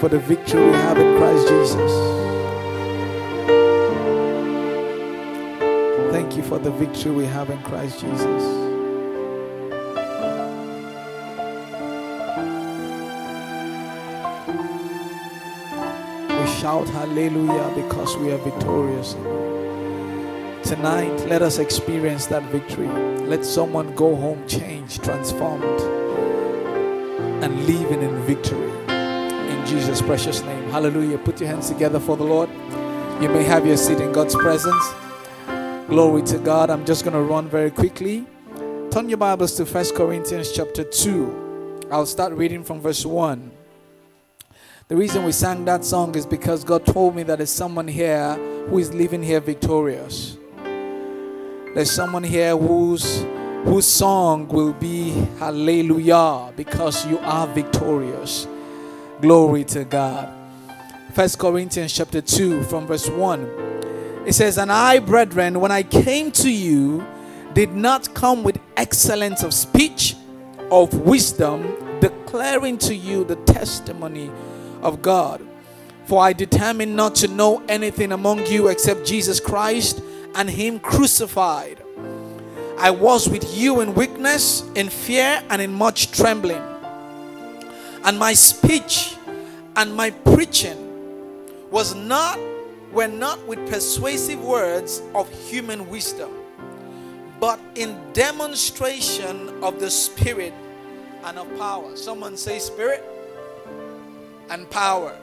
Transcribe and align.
For 0.00 0.08
the 0.08 0.18
victory 0.18 0.64
we 0.64 0.72
have 0.72 0.96
in 0.96 1.18
Christ 1.18 1.46
Jesus. 1.46 1.92
Thank 6.10 6.38
you 6.38 6.42
for 6.42 6.58
the 6.58 6.70
victory 6.70 7.12
we 7.12 7.26
have 7.26 7.50
in 7.50 7.58
Christ 7.64 8.00
Jesus. 8.00 8.42
We 16.30 16.46
shout 16.58 16.88
hallelujah 16.88 17.70
because 17.76 18.16
we 18.16 18.32
are 18.32 18.38
victorious. 18.38 19.12
Tonight, 20.66 21.26
let 21.28 21.42
us 21.42 21.58
experience 21.58 22.24
that 22.28 22.42
victory. 22.44 22.88
Let 23.26 23.44
someone 23.44 23.94
go 23.94 24.16
home 24.16 24.48
changed, 24.48 25.04
transformed, 25.04 25.80
and 27.44 27.66
living 27.66 28.00
in 28.00 28.18
victory 28.22 28.89
in 29.60 29.66
Jesus' 29.66 30.00
precious 30.00 30.42
name. 30.42 30.70
Hallelujah. 30.70 31.18
Put 31.18 31.40
your 31.40 31.48
hands 31.48 31.68
together 31.68 32.00
for 32.00 32.16
the 32.16 32.24
Lord. 32.24 32.48
You 33.20 33.28
may 33.28 33.42
have 33.44 33.66
your 33.66 33.76
seat 33.76 34.00
in 34.00 34.10
God's 34.12 34.34
presence. 34.34 34.94
Glory 35.88 36.22
to 36.22 36.38
God. 36.38 36.70
I'm 36.70 36.86
just 36.86 37.04
going 37.04 37.14
to 37.14 37.22
run 37.22 37.48
very 37.48 37.70
quickly. 37.70 38.26
Turn 38.90 39.08
your 39.08 39.18
Bibles 39.18 39.54
to 39.56 39.64
1 39.64 39.94
Corinthians 39.94 40.52
chapter 40.52 40.82
2. 40.82 41.88
I'll 41.90 42.06
start 42.06 42.32
reading 42.32 42.64
from 42.64 42.80
verse 42.80 43.04
1. 43.04 43.50
The 44.88 44.96
reason 44.96 45.24
we 45.24 45.32
sang 45.32 45.64
that 45.66 45.84
song 45.84 46.14
is 46.14 46.24
because 46.24 46.64
God 46.64 46.86
told 46.86 47.14
me 47.14 47.22
that 47.24 47.36
there's 47.36 47.50
someone 47.50 47.86
here 47.86 48.34
who 48.68 48.78
is 48.78 48.94
living 48.94 49.22
here 49.22 49.40
victorious. 49.40 50.38
There's 51.74 51.90
someone 51.90 52.24
here 52.24 52.56
whose 52.56 53.26
whose 53.64 53.86
song 53.86 54.48
will 54.48 54.72
be 54.72 55.10
hallelujah 55.38 56.50
because 56.56 57.06
you 57.06 57.18
are 57.18 57.46
victorious. 57.48 58.46
Glory 59.20 59.64
to 59.64 59.84
God. 59.84 60.32
First 61.12 61.38
Corinthians 61.38 61.92
chapter 61.92 62.22
2 62.22 62.62
from 62.62 62.86
verse 62.86 63.06
1. 63.06 64.24
It 64.24 64.34
says, 64.34 64.56
And 64.56 64.72
I, 64.72 64.98
brethren, 64.98 65.60
when 65.60 65.70
I 65.70 65.82
came 65.82 66.30
to 66.32 66.50
you, 66.50 67.06
did 67.52 67.74
not 67.74 68.14
come 68.14 68.42
with 68.42 68.58
excellence 68.78 69.42
of 69.42 69.52
speech, 69.52 70.16
of 70.70 70.94
wisdom, 71.00 71.70
declaring 72.00 72.78
to 72.78 72.94
you 72.94 73.24
the 73.24 73.36
testimony 73.36 74.30
of 74.80 75.02
God. 75.02 75.46
For 76.06 76.22
I 76.22 76.32
determined 76.32 76.96
not 76.96 77.14
to 77.16 77.28
know 77.28 77.62
anything 77.68 78.12
among 78.12 78.46
you 78.46 78.68
except 78.68 79.04
Jesus 79.04 79.38
Christ 79.38 80.02
and 80.34 80.48
Him 80.48 80.80
crucified. 80.80 81.82
I 82.78 82.90
was 82.90 83.28
with 83.28 83.54
you 83.54 83.82
in 83.82 83.94
weakness, 83.94 84.62
in 84.74 84.88
fear, 84.88 85.42
and 85.50 85.60
in 85.60 85.74
much 85.74 86.12
trembling. 86.12 86.69
And 88.04 88.18
my 88.18 88.32
speech 88.32 89.16
and 89.76 89.94
my 89.94 90.10
preaching 90.10 91.70
was 91.70 91.94
not 91.94 92.38
were 92.92 93.06
not 93.06 93.38
with 93.46 93.58
persuasive 93.70 94.42
words 94.42 95.00
of 95.14 95.30
human 95.48 95.88
wisdom, 95.88 96.30
but 97.38 97.60
in 97.76 97.96
demonstration 98.12 99.62
of 99.62 99.78
the 99.78 99.90
Spirit 99.90 100.52
and 101.24 101.38
of 101.38 101.46
power. 101.56 101.96
Someone 101.96 102.36
say 102.36 102.58
Spirit 102.58 103.04
and 104.50 104.68
power. 104.70 105.16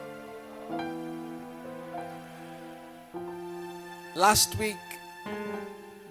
Last 4.14 4.58
week, 4.58 4.76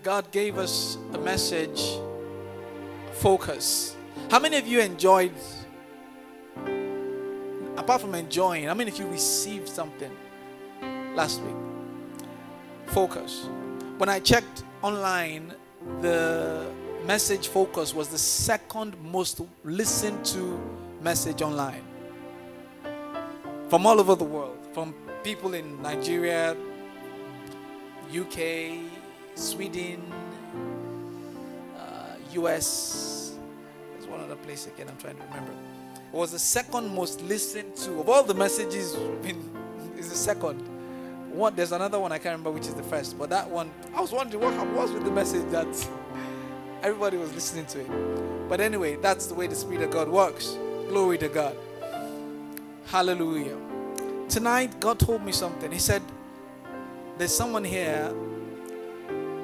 God 0.03 0.31
gave 0.31 0.57
us 0.57 0.97
a 1.13 1.17
message 1.17 1.81
focus. 3.13 3.95
How 4.29 4.39
many 4.39 4.57
of 4.57 4.67
you 4.67 4.79
enjoyed, 4.79 5.34
apart 7.77 8.01
from 8.01 8.15
enjoying, 8.15 8.69
I 8.69 8.73
mean, 8.73 8.88
if 8.88 8.99
you 8.99 9.07
received 9.07 9.69
something 9.69 10.11
last 11.15 11.41
week? 11.41 11.55
Focus. 12.88 13.47
When 13.97 14.09
I 14.09 14.19
checked 14.19 14.63
online, 14.81 15.53
the 16.01 16.67
message 17.05 17.47
focus 17.47 17.93
was 17.93 18.09
the 18.09 18.17
second 18.17 18.95
most 19.01 19.41
listened 19.63 20.25
to 20.25 20.59
message 21.01 21.41
online 21.41 21.83
from 23.69 23.85
all 23.85 23.99
over 23.99 24.16
the 24.16 24.23
world, 24.23 24.57
from 24.73 24.93
people 25.23 25.53
in 25.53 25.81
Nigeria, 25.81 26.55
UK, 28.16 28.79
Sweden, 29.35 30.01
uh, 31.77 32.16
US. 32.33 33.37
There's 33.93 34.07
one 34.07 34.21
other 34.21 34.37
place 34.37 34.67
again, 34.67 34.87
I'm 34.89 34.97
trying 34.97 35.17
to 35.17 35.23
remember. 35.23 35.66
Was 36.12 36.31
the 36.31 36.40
second 36.40 36.94
most 36.94 37.22
listened 37.22 37.75
to 37.78 38.00
of 38.00 38.09
all 38.09 38.23
the 38.23 38.34
messages. 38.34 38.95
Been, 39.22 39.44
is 39.97 40.09
the 40.09 40.16
second. 40.16 40.59
One, 41.31 41.56
there's 41.56 41.72
another 41.72 42.00
one 42.00 42.12
I 42.12 42.18
can't 42.18 42.34
remember 42.34 42.51
which 42.51 42.68
is 42.68 42.73
the 42.73 42.84
first, 42.84 43.18
but 43.18 43.29
that 43.29 43.50
one 43.50 43.69
I 43.94 44.01
was 44.01 44.12
wondering 44.12 44.44
what 44.44 44.67
was 44.69 44.91
with 44.91 45.03
the 45.03 45.12
message 45.12 45.50
that 45.51 45.67
everybody 46.81 47.17
was 47.17 47.34
listening 47.34 47.66
to 47.67 47.81
it. 47.81 48.50
But 48.50 48.62
anyway, 48.62 48.96
that's 48.96 49.28
the 49.28 49.34
way 49.34 49.47
the 49.47 49.56
Spirit 49.56 49.84
of 49.84 49.91
God 49.91 50.07
works. 50.07 50.57
Glory 50.88 51.17
to 51.17 51.28
God. 51.28 51.56
Hallelujah. 52.88 53.57
Tonight, 54.29 54.79
God 54.79 55.00
told 55.00 55.23
me 55.23 55.31
something. 55.31 55.72
He 55.72 55.79
said, 55.79 56.01
There's 57.17 57.35
someone 57.35 57.63
here 57.63 58.13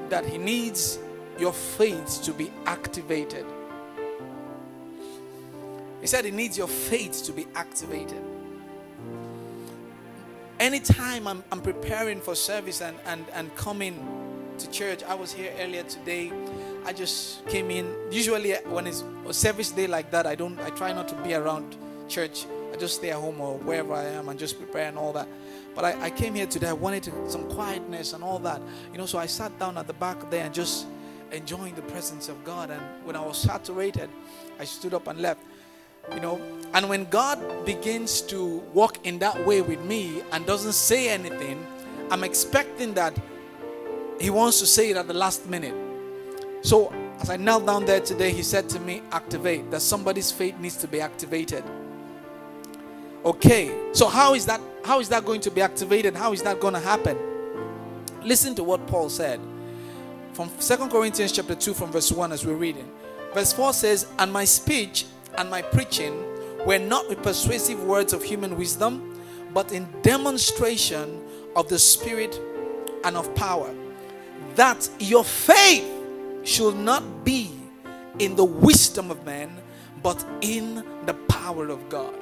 that 0.10 0.26
He 0.26 0.38
needs 0.38 1.00
your 1.38 1.54
faith 1.54 2.22
to 2.24 2.32
be 2.32 2.52
activated. 2.66 3.46
He 6.04 6.08
said 6.08 6.26
He 6.26 6.32
needs 6.32 6.58
your 6.58 6.68
faith 6.68 7.24
to 7.24 7.32
be 7.32 7.48
activated. 7.56 8.22
Anytime 10.60 11.26
I'm, 11.30 11.46
I'm 11.50 11.62
preparing 11.62 12.20
for 12.20 12.36
service 12.36 12.82
and, 12.82 12.98
and, 13.06 13.26
and 13.34 13.56
coming 13.56 14.06
to 14.58 14.70
church, 14.70 15.02
I 15.04 15.16
was 15.16 15.32
here 15.32 15.54
earlier 15.62 15.84
today. 15.84 16.34
I 16.86 16.92
just 16.92 17.48
came 17.48 17.72
in. 17.72 17.96
Usually, 18.12 18.52
when 18.66 18.86
it's 18.86 19.02
a 19.26 19.34
service 19.34 19.72
day 19.72 19.88
like 19.88 20.12
that, 20.12 20.28
I 20.28 20.36
don't. 20.36 20.60
I 20.60 20.72
try 20.72 20.92
not 20.92 21.08
to 21.08 21.16
be 21.24 21.36
around 21.36 21.78
church. 22.10 22.48
I 22.74 22.76
just 22.76 22.96
stay 22.96 23.12
at 23.12 23.16
home 23.16 23.40
or 23.40 23.58
wherever 23.60 23.94
I 23.94 24.04
am 24.04 24.28
and 24.28 24.38
just 24.38 24.58
prepare 24.58 24.90
and 24.90 24.98
all 24.98 25.14
that. 25.14 25.30
But 25.74 25.86
I, 25.86 26.08
I 26.08 26.10
came 26.10 26.36
here 26.36 26.48
today. 26.48 26.68
I 26.68 26.74
wanted 26.74 27.10
some 27.30 27.50
quietness 27.50 28.12
and 28.12 28.26
all 28.26 28.40
that, 28.40 28.62
you 28.92 28.98
know. 28.98 29.06
So 29.06 29.20
I 29.20 29.26
sat 29.26 29.58
down 29.58 29.78
at 29.78 29.88
the 29.88 29.94
back 29.94 30.30
there 30.30 30.44
and 30.44 30.54
just 30.54 30.86
enjoying 31.32 31.76
the 31.76 31.82
presence 31.82 32.28
of 32.28 32.44
God. 32.44 32.72
And 32.72 32.82
when 33.06 33.16
I 33.16 33.26
was 33.26 33.38
saturated, 33.38 34.10
I 34.60 34.66
stood 34.66 34.94
up 34.94 35.08
and 35.08 35.22
left. 35.22 35.42
You 36.12 36.20
know, 36.20 36.42
and 36.74 36.90
when 36.90 37.06
God 37.06 37.66
begins 37.66 38.22
to 38.24 38.58
walk 38.74 39.06
in 39.06 39.20
that 39.20 39.46
way 39.46 39.62
with 39.62 39.84
me 39.86 40.22
and 40.32 40.46
doesn't 40.46 40.74
say 40.74 41.10
anything, 41.10 41.66
I'm 42.12 42.24
expecting 42.24 42.94
that 42.96 43.16
He 44.20 44.30
wants 44.30 44.60
to 44.60 44.66
say 44.66 44.90
it 44.90 44.98
at 44.98 45.08
the 45.08 45.14
last 45.14 45.48
minute. 45.48 45.76
So 46.62 46.92
as 47.20 47.30
I 47.30 47.38
knelt 47.38 47.66
down 47.66 47.86
there 47.86 48.00
today, 48.00 48.32
He 48.32 48.44
said 48.44 48.70
to 48.70 48.80
me, 48.80 49.02
Activate. 49.12 49.72
That 49.72 49.82
somebody's 49.82 50.32
faith 50.32 50.58
needs 50.60 50.76
to 50.78 50.88
be 50.88 51.00
activated. 51.00 51.64
Okay, 53.24 53.74
so 53.94 54.10
how 54.10 54.34
is 54.34 54.46
that? 54.48 54.60
How 54.84 55.00
is 55.00 55.08
that 55.10 55.24
going 55.24 55.40
to 55.42 55.52
be 55.52 55.62
activated? 55.62 56.16
How 56.16 56.34
is 56.34 56.44
that 56.44 56.60
going 56.60 56.74
to 56.74 56.80
happen? 56.80 57.18
Listen 58.22 58.56
to 58.56 58.64
what 58.64 58.86
Paul 58.88 59.10
said 59.10 59.40
from 60.34 60.50
Second 60.60 60.90
Corinthians 60.90 61.32
chapter 61.32 61.56
2 61.56 61.74
from 61.74 61.92
verse 61.92 62.12
1 62.12 62.32
as 62.32 62.46
we're 62.46 62.56
reading. 62.56 62.90
Verse 63.34 63.54
4 63.54 63.74
says, 63.74 64.08
And 64.18 64.34
my 64.34 64.46
speech 64.46 65.06
and 65.38 65.50
my 65.50 65.62
preaching 65.62 66.24
were 66.66 66.80
not 66.80 67.10
with 67.10 67.22
persuasive 67.22 67.84
words 67.84 68.14
of 68.14 68.24
human 68.24 68.58
wisdom, 68.58 69.20
but 69.54 69.72
in 69.72 69.88
demonstration 70.02 71.22
of 71.56 71.68
the 71.70 71.78
Spirit 71.78 72.40
and 73.04 73.18
of 73.18 73.34
power, 73.36 73.74
that 74.56 74.90
your 75.00 75.24
faith 75.24 75.90
should 76.44 76.76
not 76.76 77.24
be 77.24 77.52
in 78.20 78.36
the 78.36 78.44
wisdom 78.44 79.12
of 79.12 79.26
men, 79.26 79.52
but 80.02 80.24
in 80.42 80.84
the 81.06 81.14
power 81.28 81.70
of 81.70 81.88
God. 81.90 82.14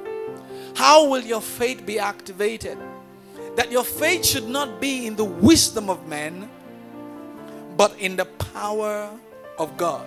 How 0.74 1.08
will 1.08 1.22
your 1.22 1.40
faith 1.40 1.84
be 1.84 1.98
activated? 1.98 2.78
That 3.56 3.70
your 3.70 3.84
faith 3.84 4.24
should 4.24 4.48
not 4.48 4.80
be 4.80 5.06
in 5.06 5.16
the 5.16 5.24
wisdom 5.24 5.90
of 5.90 6.06
men, 6.06 6.48
but 7.76 7.98
in 7.98 8.16
the 8.16 8.24
power 8.24 9.10
of 9.58 9.76
God. 9.76 10.06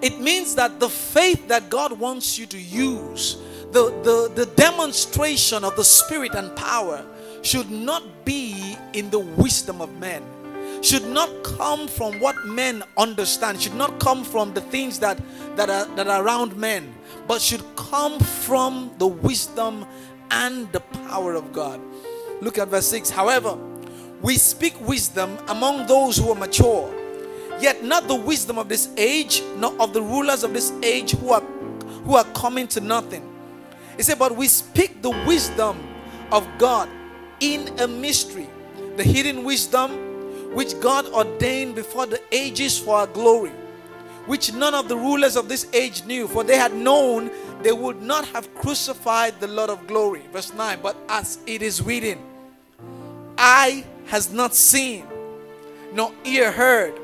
It 0.00 0.20
means 0.20 0.54
that 0.54 0.78
the 0.80 0.88
faith 0.88 1.48
that 1.48 1.70
God 1.70 1.98
wants 1.98 2.38
you 2.38 2.46
to 2.46 2.58
use, 2.58 3.38
the, 3.72 3.90
the, 4.02 4.32
the 4.34 4.46
demonstration 4.54 5.64
of 5.64 5.76
the 5.76 5.84
spirit 5.84 6.34
and 6.34 6.54
power 6.54 7.04
should 7.42 7.70
not 7.70 8.24
be 8.24 8.76
in 8.92 9.10
the 9.10 9.18
wisdom 9.18 9.80
of 9.80 9.96
men 9.98 10.22
should 10.82 11.06
not 11.08 11.42
come 11.42 11.88
from 11.88 12.18
what 12.20 12.46
men 12.46 12.82
understand 12.96 13.60
should 13.60 13.74
not 13.74 13.98
come 13.98 14.22
from 14.24 14.52
the 14.54 14.60
things 14.60 14.98
that 14.98 15.18
that 15.56 15.68
are 15.68 15.84
that 15.96 16.06
are 16.06 16.22
around 16.22 16.56
men 16.56 16.94
but 17.26 17.40
should 17.40 17.62
come 17.76 18.18
from 18.20 18.90
the 18.98 19.06
wisdom 19.06 19.84
and 20.30 20.70
the 20.72 20.80
power 20.80 21.34
of 21.34 21.52
god. 21.52 21.80
Look 22.40 22.58
at 22.58 22.68
verse 22.68 22.86
6 22.86 23.10
however 23.10 23.58
we 24.22 24.36
speak 24.36 24.80
wisdom 24.80 25.38
among 25.48 25.86
those 25.86 26.16
who 26.16 26.30
are 26.30 26.36
mature 26.36 26.92
yet 27.60 27.82
not 27.84 28.08
the 28.08 28.14
wisdom 28.14 28.58
of 28.58 28.68
this 28.68 28.88
age 28.96 29.42
nor 29.56 29.72
of 29.80 29.92
the 29.92 30.02
rulers 30.02 30.44
of 30.44 30.52
this 30.52 30.72
age 30.82 31.12
who 31.12 31.30
are 31.30 31.42
who 32.04 32.14
are 32.14 32.24
coming 32.34 32.66
to 32.66 32.80
nothing 32.80 33.22
he 33.96 34.02
said 34.02 34.18
but 34.18 34.34
we 34.36 34.46
speak 34.48 35.02
the 35.02 35.10
wisdom 35.26 35.76
of 36.32 36.46
god 36.58 36.88
in 37.40 37.68
a 37.80 37.88
mystery 37.88 38.48
the 38.96 39.04
hidden 39.04 39.44
wisdom 39.44 40.08
which 40.54 40.78
God 40.80 41.06
ordained 41.12 41.74
before 41.74 42.06
the 42.06 42.20
ages 42.32 42.78
for 42.78 42.96
our 42.96 43.06
glory, 43.06 43.52
which 44.26 44.52
none 44.52 44.74
of 44.74 44.88
the 44.88 44.96
rulers 44.96 45.36
of 45.36 45.48
this 45.48 45.66
age 45.72 46.04
knew, 46.04 46.26
for 46.26 46.42
they 46.42 46.56
had 46.56 46.74
known 46.74 47.30
they 47.62 47.72
would 47.72 48.00
not 48.02 48.26
have 48.28 48.52
crucified 48.54 49.38
the 49.40 49.46
Lord 49.46 49.70
of 49.70 49.86
glory. 49.86 50.22
Verse 50.32 50.52
9, 50.54 50.78
but 50.82 50.96
as 51.08 51.38
it 51.46 51.62
is 51.62 51.82
written, 51.82 52.18
eye 53.36 53.84
has 54.06 54.32
not 54.32 54.54
seen, 54.54 55.06
nor 55.92 56.12
ear 56.24 56.50
heard, 56.50 56.98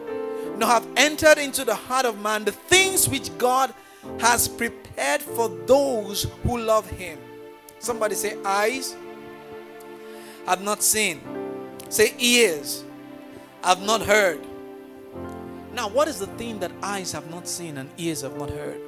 nor 0.57 0.69
have 0.69 0.87
entered 0.97 1.39
into 1.39 1.65
the 1.65 1.75
heart 1.75 2.07
of 2.07 2.21
man 2.21 2.45
the 2.45 2.53
things 2.53 3.09
which 3.09 3.37
God 3.39 3.73
has 4.21 4.49
prepared 4.49 5.23
for 5.23 5.49
those 5.67 6.27
who 6.43 6.59
love 6.59 6.89
him. 6.91 7.19
Somebody 7.79 8.15
say, 8.15 8.37
eyes 8.45 8.97
have 10.47 10.63
not 10.63 10.83
seen. 10.83 11.21
Say, 11.89 12.15
ears 12.19 12.85
have 13.63 13.83
not 13.83 14.03
heard. 14.03 14.41
Now, 15.73 15.89
what 15.89 16.07
is 16.07 16.19
the 16.21 16.27
thing 16.29 16.61
that 16.61 16.71
eyes 16.83 17.13
have 17.13 17.29
not 17.31 17.49
seen 17.49 17.79
and 17.79 17.91
ears 17.99 18.23
have 18.23 18.37
not 18.37 18.51
heard? 18.51 18.81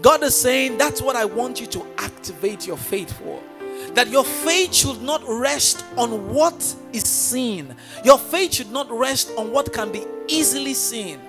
God 0.00 0.22
is 0.22 0.38
saying, 0.38 0.78
That's 0.78 1.02
what 1.02 1.16
I 1.16 1.24
want 1.24 1.60
you 1.60 1.66
to 1.68 1.86
activate 1.98 2.66
your 2.66 2.76
faith 2.76 3.12
for. 3.12 3.42
That 3.94 4.08
your 4.08 4.24
faith 4.24 4.74
should 4.74 5.02
not 5.02 5.22
rest 5.26 5.84
on 5.96 6.32
what 6.32 6.74
is 6.92 7.04
seen, 7.04 7.74
your 8.04 8.18
faith 8.18 8.54
should 8.54 8.70
not 8.72 8.90
rest 8.90 9.32
on 9.36 9.50
what 9.50 9.72
can 9.72 9.90
be 9.92 10.04
easily 10.28 10.74
seen. 10.74 11.20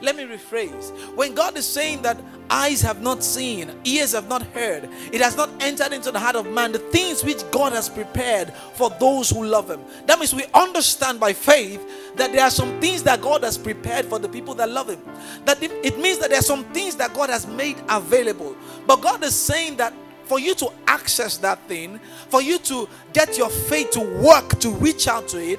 Let 0.00 0.16
me 0.16 0.24
rephrase. 0.24 0.90
When 1.14 1.34
God 1.34 1.56
is 1.56 1.66
saying 1.66 2.02
that 2.02 2.18
eyes 2.50 2.80
have 2.82 3.02
not 3.02 3.22
seen, 3.22 3.72
ears 3.84 4.12
have 4.12 4.28
not 4.28 4.42
heard, 4.42 4.88
it 5.12 5.20
has 5.20 5.36
not 5.36 5.50
entered 5.60 5.92
into 5.92 6.10
the 6.10 6.18
heart 6.18 6.36
of 6.36 6.50
man 6.50 6.72
the 6.72 6.78
things 6.78 7.24
which 7.24 7.48
God 7.50 7.72
has 7.72 7.88
prepared 7.88 8.52
for 8.74 8.90
those 8.90 9.30
who 9.30 9.44
love 9.44 9.70
Him. 9.70 9.80
That 10.06 10.18
means 10.18 10.34
we 10.34 10.44
understand 10.54 11.20
by 11.20 11.32
faith 11.32 12.16
that 12.16 12.32
there 12.32 12.44
are 12.44 12.50
some 12.50 12.80
things 12.80 13.02
that 13.04 13.20
God 13.20 13.42
has 13.42 13.58
prepared 13.58 14.06
for 14.06 14.18
the 14.18 14.28
people 14.28 14.54
that 14.54 14.70
love 14.70 14.88
Him. 14.88 15.00
That 15.44 15.62
it 15.62 15.98
means 15.98 16.18
that 16.18 16.30
there 16.30 16.38
are 16.38 16.42
some 16.42 16.64
things 16.66 16.96
that 16.96 17.14
God 17.14 17.30
has 17.30 17.46
made 17.46 17.76
available. 17.88 18.56
But 18.86 19.00
God 19.00 19.22
is 19.24 19.34
saying 19.34 19.76
that 19.76 19.92
for 20.28 20.38
you 20.38 20.54
to 20.56 20.70
access 20.86 21.38
that 21.38 21.60
thing, 21.68 21.98
for 22.28 22.42
you 22.42 22.58
to 22.58 22.88
get 23.12 23.36
your 23.38 23.50
faith 23.50 23.90
to 23.92 24.00
work, 24.00 24.58
to 24.60 24.70
reach 24.70 25.08
out 25.08 25.28
to 25.28 25.38
it, 25.38 25.58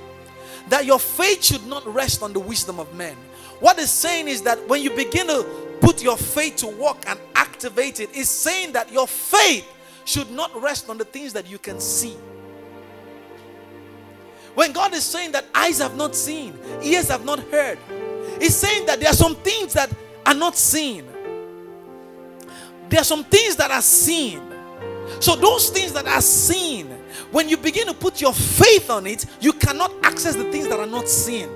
that 0.69 0.85
your 0.85 0.99
faith 0.99 1.43
should 1.43 1.65
not 1.67 1.85
rest 1.93 2.21
on 2.21 2.33
the 2.33 2.39
wisdom 2.39 2.79
of 2.79 2.93
men 2.93 3.15
what 3.59 3.77
it's 3.77 3.91
saying 3.91 4.27
is 4.27 4.41
that 4.43 4.67
when 4.67 4.81
you 4.81 4.89
begin 4.91 5.27
to 5.27 5.43
put 5.81 6.01
your 6.01 6.17
faith 6.17 6.57
to 6.57 6.67
work 6.67 6.97
and 7.07 7.19
activate 7.35 7.99
it, 7.99 8.09
it's 8.13 8.29
saying 8.29 8.71
that 8.73 8.91
your 8.91 9.07
faith 9.07 9.65
should 10.05 10.31
not 10.31 10.53
rest 10.61 10.89
on 10.89 10.97
the 10.97 11.05
things 11.05 11.33
that 11.33 11.49
you 11.49 11.59
can 11.59 11.79
see. 11.79 12.15
When 14.55 14.71
God 14.71 14.93
is 14.93 15.03
saying 15.03 15.33
that 15.33 15.45
eyes 15.53 15.79
have 15.79 15.95
not 15.95 16.15
seen, 16.15 16.57
ears 16.81 17.09
have 17.09 17.25
not 17.25 17.39
heard, 17.51 17.77
He's 18.39 18.55
saying 18.55 18.85
that 18.85 18.99
there 18.99 19.09
are 19.09 19.15
some 19.15 19.35
things 19.35 19.73
that 19.73 19.91
are 20.25 20.33
not 20.33 20.55
seen. 20.55 21.05
There 22.87 23.01
are 23.01 23.05
some 23.05 23.23
things 23.25 23.55
that 23.57 23.71
are 23.71 23.81
seen. 23.81 24.41
So, 25.19 25.35
those 25.35 25.69
things 25.69 25.93
that 25.93 26.07
are 26.07 26.21
seen, 26.21 26.87
when 27.31 27.49
you 27.49 27.57
begin 27.57 27.87
to 27.87 27.93
put 27.93 28.21
your 28.21 28.33
faith 28.33 28.89
on 28.89 29.07
it, 29.07 29.25
you 29.41 29.53
cannot 29.53 29.91
access 30.03 30.35
the 30.35 30.49
things 30.51 30.67
that 30.67 30.79
are 30.79 30.87
not 30.87 31.07
seen. 31.07 31.49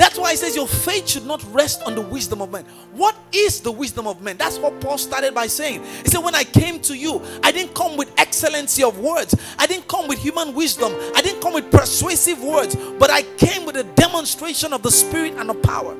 That's 0.00 0.18
why 0.18 0.30
he 0.30 0.36
says 0.38 0.56
your 0.56 0.66
faith 0.66 1.10
should 1.10 1.26
not 1.26 1.44
rest 1.52 1.82
on 1.82 1.94
the 1.94 2.00
wisdom 2.00 2.40
of 2.40 2.50
men. 2.50 2.64
What 2.92 3.14
is 3.32 3.60
the 3.60 3.70
wisdom 3.70 4.06
of 4.06 4.22
men? 4.22 4.38
That's 4.38 4.58
what 4.58 4.80
Paul 4.80 4.96
started 4.96 5.34
by 5.34 5.46
saying. 5.46 5.84
He 5.84 6.08
said, 6.08 6.20
When 6.20 6.34
I 6.34 6.42
came 6.42 6.80
to 6.80 6.96
you, 6.96 7.20
I 7.44 7.52
didn't 7.52 7.74
come 7.74 7.98
with 7.98 8.10
excellency 8.18 8.82
of 8.82 8.98
words, 8.98 9.34
I 9.58 9.66
didn't 9.66 9.88
come 9.88 10.08
with 10.08 10.18
human 10.18 10.54
wisdom, 10.54 10.94
I 11.14 11.20
didn't 11.20 11.42
come 11.42 11.52
with 11.52 11.70
persuasive 11.70 12.42
words, 12.42 12.76
but 12.98 13.10
I 13.10 13.24
came 13.36 13.66
with 13.66 13.76
a 13.76 13.84
demonstration 13.84 14.72
of 14.72 14.82
the 14.82 14.90
Spirit 14.90 15.34
and 15.34 15.50
of 15.50 15.60
power. 15.62 15.94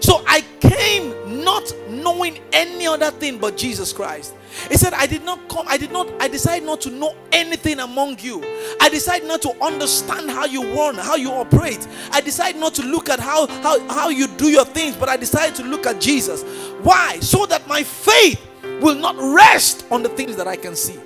So 0.00 0.24
I 0.26 0.42
came 0.60 1.12
not 1.44 1.72
knowing 1.88 2.38
any 2.52 2.86
other 2.86 3.10
thing 3.10 3.38
but 3.38 3.56
Jesus 3.56 3.92
Christ. 3.92 4.34
He 4.70 4.76
said, 4.76 4.92
I 4.94 5.06
did 5.06 5.24
not 5.24 5.48
come, 5.48 5.66
I 5.68 5.76
did 5.76 5.92
not, 5.92 6.10
I 6.20 6.28
decided 6.28 6.66
not 6.66 6.80
to 6.82 6.90
know 6.90 7.14
anything 7.32 7.80
among 7.80 8.18
you. 8.20 8.42
I 8.80 8.88
decided 8.88 9.28
not 9.28 9.42
to 9.42 9.64
understand 9.64 10.30
how 10.30 10.46
you 10.46 10.74
run, 10.74 10.96
how 10.96 11.16
you 11.16 11.30
operate. 11.30 11.86
I 12.12 12.20
decided 12.20 12.60
not 12.60 12.74
to 12.74 12.82
look 12.82 13.08
at 13.08 13.20
how, 13.20 13.46
how, 13.62 13.86
how 13.88 14.08
you 14.08 14.26
do 14.26 14.48
your 14.48 14.64
things, 14.64 14.96
but 14.96 15.08
I 15.08 15.16
decided 15.16 15.54
to 15.56 15.64
look 15.64 15.86
at 15.86 16.00
Jesus. 16.00 16.42
Why? 16.82 17.18
So 17.20 17.46
that 17.46 17.66
my 17.68 17.82
faith 17.82 18.44
will 18.80 18.96
not 18.96 19.16
rest 19.18 19.86
on 19.90 20.02
the 20.02 20.08
things 20.08 20.36
that 20.36 20.46
I 20.46 20.56
can 20.56 20.74
see. 20.74 20.98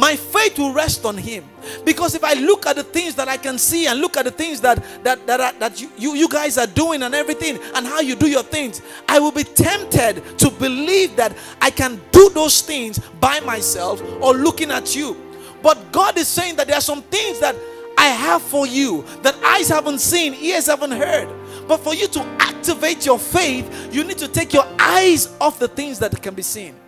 My 0.00 0.16
faith 0.16 0.58
will 0.58 0.72
rest 0.72 1.04
on 1.04 1.18
him. 1.18 1.44
Because 1.84 2.14
if 2.14 2.24
I 2.24 2.32
look 2.32 2.64
at 2.64 2.76
the 2.76 2.82
things 2.82 3.14
that 3.16 3.28
I 3.28 3.36
can 3.36 3.58
see 3.58 3.86
and 3.86 4.00
look 4.00 4.16
at 4.16 4.24
the 4.24 4.30
things 4.30 4.58
that 4.62 4.82
that 5.04 5.26
that, 5.26 5.40
are, 5.40 5.52
that 5.58 5.78
you, 5.78 5.90
you, 5.98 6.14
you 6.14 6.26
guys 6.26 6.56
are 6.56 6.66
doing 6.66 7.02
and 7.02 7.14
everything 7.14 7.58
and 7.74 7.86
how 7.86 8.00
you 8.00 8.16
do 8.16 8.26
your 8.26 8.42
things, 8.42 8.80
I 9.06 9.18
will 9.18 9.30
be 9.30 9.44
tempted 9.44 10.38
to 10.38 10.50
believe 10.50 11.16
that 11.16 11.36
I 11.60 11.68
can 11.68 12.00
do 12.12 12.30
those 12.30 12.62
things 12.62 12.98
by 13.20 13.40
myself 13.40 14.02
or 14.22 14.32
looking 14.32 14.70
at 14.70 14.96
you. 14.96 15.14
But 15.62 15.92
God 15.92 16.16
is 16.16 16.28
saying 16.28 16.56
that 16.56 16.66
there 16.66 16.76
are 16.76 16.80
some 16.80 17.02
things 17.02 17.38
that 17.40 17.54
I 17.98 18.06
have 18.06 18.40
for 18.40 18.66
you 18.66 19.04
that 19.20 19.34
eyes 19.44 19.68
haven't 19.68 19.98
seen, 19.98 20.32
ears 20.32 20.68
haven't 20.68 20.92
heard. 20.92 21.28
But 21.68 21.80
for 21.80 21.94
you 21.94 22.06
to 22.08 22.20
activate 22.38 23.04
your 23.04 23.18
faith, 23.18 23.92
you 23.92 24.02
need 24.04 24.16
to 24.16 24.28
take 24.28 24.54
your 24.54 24.66
eyes 24.78 25.36
off 25.42 25.58
the 25.58 25.68
things 25.68 25.98
that 25.98 26.22
can 26.22 26.34
be 26.34 26.40
seen. 26.40 26.79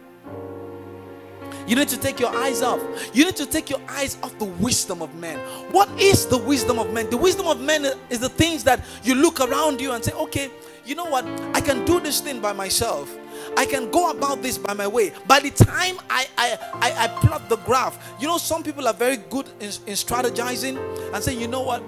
You 1.66 1.76
need 1.76 1.88
to 1.88 1.98
take 1.98 2.20
your 2.20 2.34
eyes 2.36 2.62
off. 2.62 2.80
You 3.14 3.24
need 3.24 3.36
to 3.36 3.46
take 3.46 3.70
your 3.70 3.80
eyes 3.88 4.18
off 4.22 4.38
the 4.38 4.44
wisdom 4.46 5.02
of 5.02 5.14
men. 5.14 5.38
What 5.70 5.88
is 6.00 6.26
the 6.26 6.38
wisdom 6.38 6.78
of 6.78 6.92
men? 6.92 7.10
The 7.10 7.16
wisdom 7.16 7.46
of 7.46 7.60
men 7.60 7.86
is 8.10 8.18
the 8.20 8.28
things 8.28 8.64
that 8.64 8.84
you 9.02 9.14
look 9.14 9.40
around 9.40 9.80
you 9.80 9.92
and 9.92 10.04
say, 10.04 10.12
okay, 10.12 10.50
you 10.84 10.94
know 10.94 11.04
what? 11.04 11.24
I 11.54 11.60
can 11.60 11.84
do 11.84 12.00
this 12.00 12.20
thing 12.20 12.40
by 12.40 12.52
myself. 12.52 13.14
I 13.56 13.66
can 13.66 13.90
go 13.90 14.10
about 14.10 14.42
this 14.42 14.58
by 14.58 14.74
my 14.74 14.86
way. 14.86 15.12
By 15.26 15.40
the 15.40 15.50
time 15.50 15.96
I 16.10 16.26
I, 16.36 16.58
I, 16.74 17.04
I 17.04 17.08
plot 17.08 17.48
the 17.48 17.56
graph, 17.58 18.14
you 18.20 18.26
know, 18.26 18.38
some 18.38 18.62
people 18.62 18.88
are 18.88 18.94
very 18.94 19.16
good 19.16 19.48
in, 19.60 19.66
in 19.86 19.94
strategizing 19.94 20.76
and 21.14 21.22
say, 21.22 21.34
you 21.34 21.48
know 21.48 21.62
what? 21.62 21.82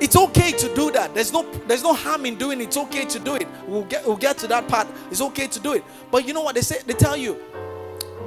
It's 0.00 0.16
okay 0.16 0.52
to 0.52 0.74
do 0.74 0.92
that. 0.92 1.12
There's 1.14 1.32
no 1.32 1.42
there's 1.66 1.82
no 1.82 1.92
harm 1.92 2.24
in 2.26 2.36
doing 2.36 2.60
it. 2.60 2.64
It's 2.64 2.76
okay 2.76 3.04
to 3.06 3.18
do 3.18 3.34
it. 3.34 3.48
We'll 3.66 3.84
get 3.84 4.06
we'll 4.06 4.16
get 4.16 4.38
to 4.38 4.46
that 4.48 4.68
part. 4.68 4.86
It's 5.10 5.20
okay 5.20 5.48
to 5.48 5.60
do 5.60 5.72
it. 5.72 5.84
But 6.10 6.26
you 6.26 6.32
know 6.32 6.42
what 6.42 6.54
they 6.54 6.60
say? 6.60 6.78
They 6.86 6.94
tell 6.94 7.16
you, 7.16 7.36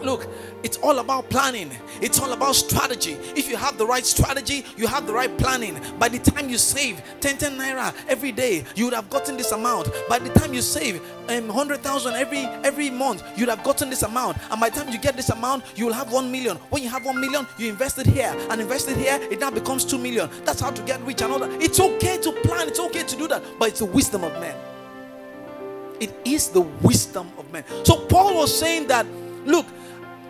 Look, 0.03 0.27
it's 0.63 0.77
all 0.77 1.00
about 1.00 1.29
planning. 1.29 1.72
It's 2.01 2.20
all 2.20 2.31
about 2.34 2.55
strategy. 2.55 3.13
If 3.36 3.50
you 3.50 3.55
have 3.55 3.77
the 3.77 3.86
right 3.86 4.05
strategy, 4.05 4.65
you 4.77 4.88
have 4.88 5.08
the 5.08 5.13
right 5.13 5.36
planning. 5.38 5.79
By 6.00 6.10
the 6.10 6.20
time 6.20 6.50
you 6.50 6.58
save 6.58 7.01
10 7.20 7.38
10 7.38 7.58
naira 7.58 7.93
every 8.08 8.31
day, 8.31 8.63
you 8.75 8.86
would 8.86 8.93
have 8.93 9.10
gotten 9.10 9.38
this 9.38 9.51
amount. 9.51 9.89
By 10.10 10.20
the 10.20 10.29
time 10.29 10.53
you 10.53 10.62
save 10.62 11.01
um, 11.29 11.48
100,000 11.48 12.13
every 12.15 12.46
every 12.63 12.89
month, 12.89 13.24
you'd 13.38 13.50
have 13.50 13.63
gotten 13.63 13.89
this 13.89 14.03
amount. 14.03 14.38
And 14.51 14.60
by 14.60 14.70
the 14.70 14.79
time 14.81 14.91
you 14.91 15.00
get 15.00 15.15
this 15.15 15.29
amount, 15.29 15.63
you 15.75 15.86
will 15.86 15.93
have 15.93 16.12
1 16.12 16.31
million. 16.31 16.58
When 16.70 16.84
you 16.84 16.89
have 16.89 17.05
1 17.05 17.20
million, 17.20 17.48
you 17.58 17.70
invest 17.70 18.00
it 18.00 18.08
here 18.08 18.36
and 18.50 18.62
invest 18.62 18.89
it 18.89 18.98
here, 18.98 19.20
it 19.31 19.39
now 19.39 19.51
becomes 19.51 19.86
2 19.86 19.98
million. 19.98 20.29
That's 20.46 20.62
how 20.62 20.72
to 20.72 20.81
get 20.84 21.01
rich 21.01 21.22
and 21.22 21.31
all 21.31 21.39
that. 21.39 21.62
It's 21.62 21.79
okay 21.79 22.17
to 22.17 22.31
plan, 22.43 22.67
it's 22.67 22.79
okay 22.79 23.03
to 23.03 23.15
do 23.15 23.27
that, 23.27 23.43
but 23.60 23.70
it's 23.70 23.79
the 23.79 23.86
wisdom 23.86 24.24
of 24.24 24.34
men. 24.39 24.55
It 26.00 26.13
is 26.25 26.50
the 26.50 26.62
wisdom 26.62 27.31
of 27.38 27.51
men. 27.51 27.63
So 27.84 28.05
Paul 28.08 28.36
was 28.36 28.58
saying 28.58 28.88
that, 28.88 29.05
look, 29.46 29.67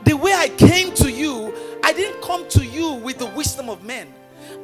the 0.03 0.15
way 0.15 0.33
I 0.33 0.49
came 0.49 0.93
to 0.95 1.11
you, 1.11 1.53
I 1.83 1.93
didn't 1.93 2.21
come 2.21 2.47
to 2.49 2.65
you 2.65 2.93
with 2.93 3.17
the 3.17 3.27
wisdom 3.27 3.69
of 3.69 3.83
men. 3.83 4.13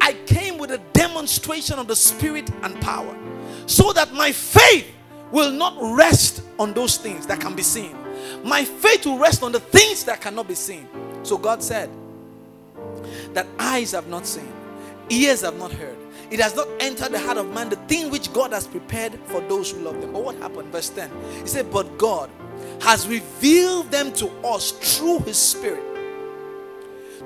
I 0.00 0.14
came 0.26 0.58
with 0.58 0.70
a 0.70 0.78
demonstration 0.92 1.78
of 1.78 1.88
the 1.88 1.96
Spirit 1.96 2.50
and 2.62 2.80
power 2.80 3.16
so 3.66 3.92
that 3.92 4.12
my 4.12 4.32
faith 4.32 4.90
will 5.30 5.50
not 5.50 5.76
rest 5.96 6.42
on 6.58 6.72
those 6.72 6.96
things 6.96 7.26
that 7.26 7.40
can 7.40 7.54
be 7.54 7.62
seen. 7.62 7.96
My 8.44 8.64
faith 8.64 9.06
will 9.06 9.18
rest 9.18 9.42
on 9.42 9.52
the 9.52 9.60
things 9.60 10.04
that 10.04 10.20
cannot 10.20 10.48
be 10.48 10.54
seen. 10.54 10.88
So 11.22 11.36
God 11.36 11.62
said 11.62 11.90
that 13.34 13.46
eyes 13.58 13.92
have 13.92 14.08
not 14.08 14.26
seen, 14.26 14.52
ears 15.10 15.42
have 15.42 15.58
not 15.58 15.72
heard. 15.72 15.96
it 16.30 16.40
has 16.40 16.54
not 16.54 16.68
entered 16.80 17.12
the 17.12 17.18
heart 17.18 17.38
of 17.38 17.52
man 17.52 17.68
the 17.68 17.76
thing 17.76 18.10
which 18.10 18.32
God 18.32 18.52
has 18.52 18.66
prepared 18.66 19.14
for 19.26 19.40
those 19.42 19.70
who 19.70 19.80
love 19.80 20.00
them. 20.00 20.12
But 20.12 20.24
what 20.24 20.36
happened? 20.36 20.70
Verse 20.72 20.90
10. 20.90 21.10
He 21.42 21.46
said, 21.46 21.70
But 21.70 21.98
God 21.98 22.30
has 22.80 23.08
revealed 23.08 23.90
them 23.90 24.12
to 24.14 24.28
us 24.46 24.72
through 24.72 25.20
his 25.20 25.36
spirit. 25.36 25.84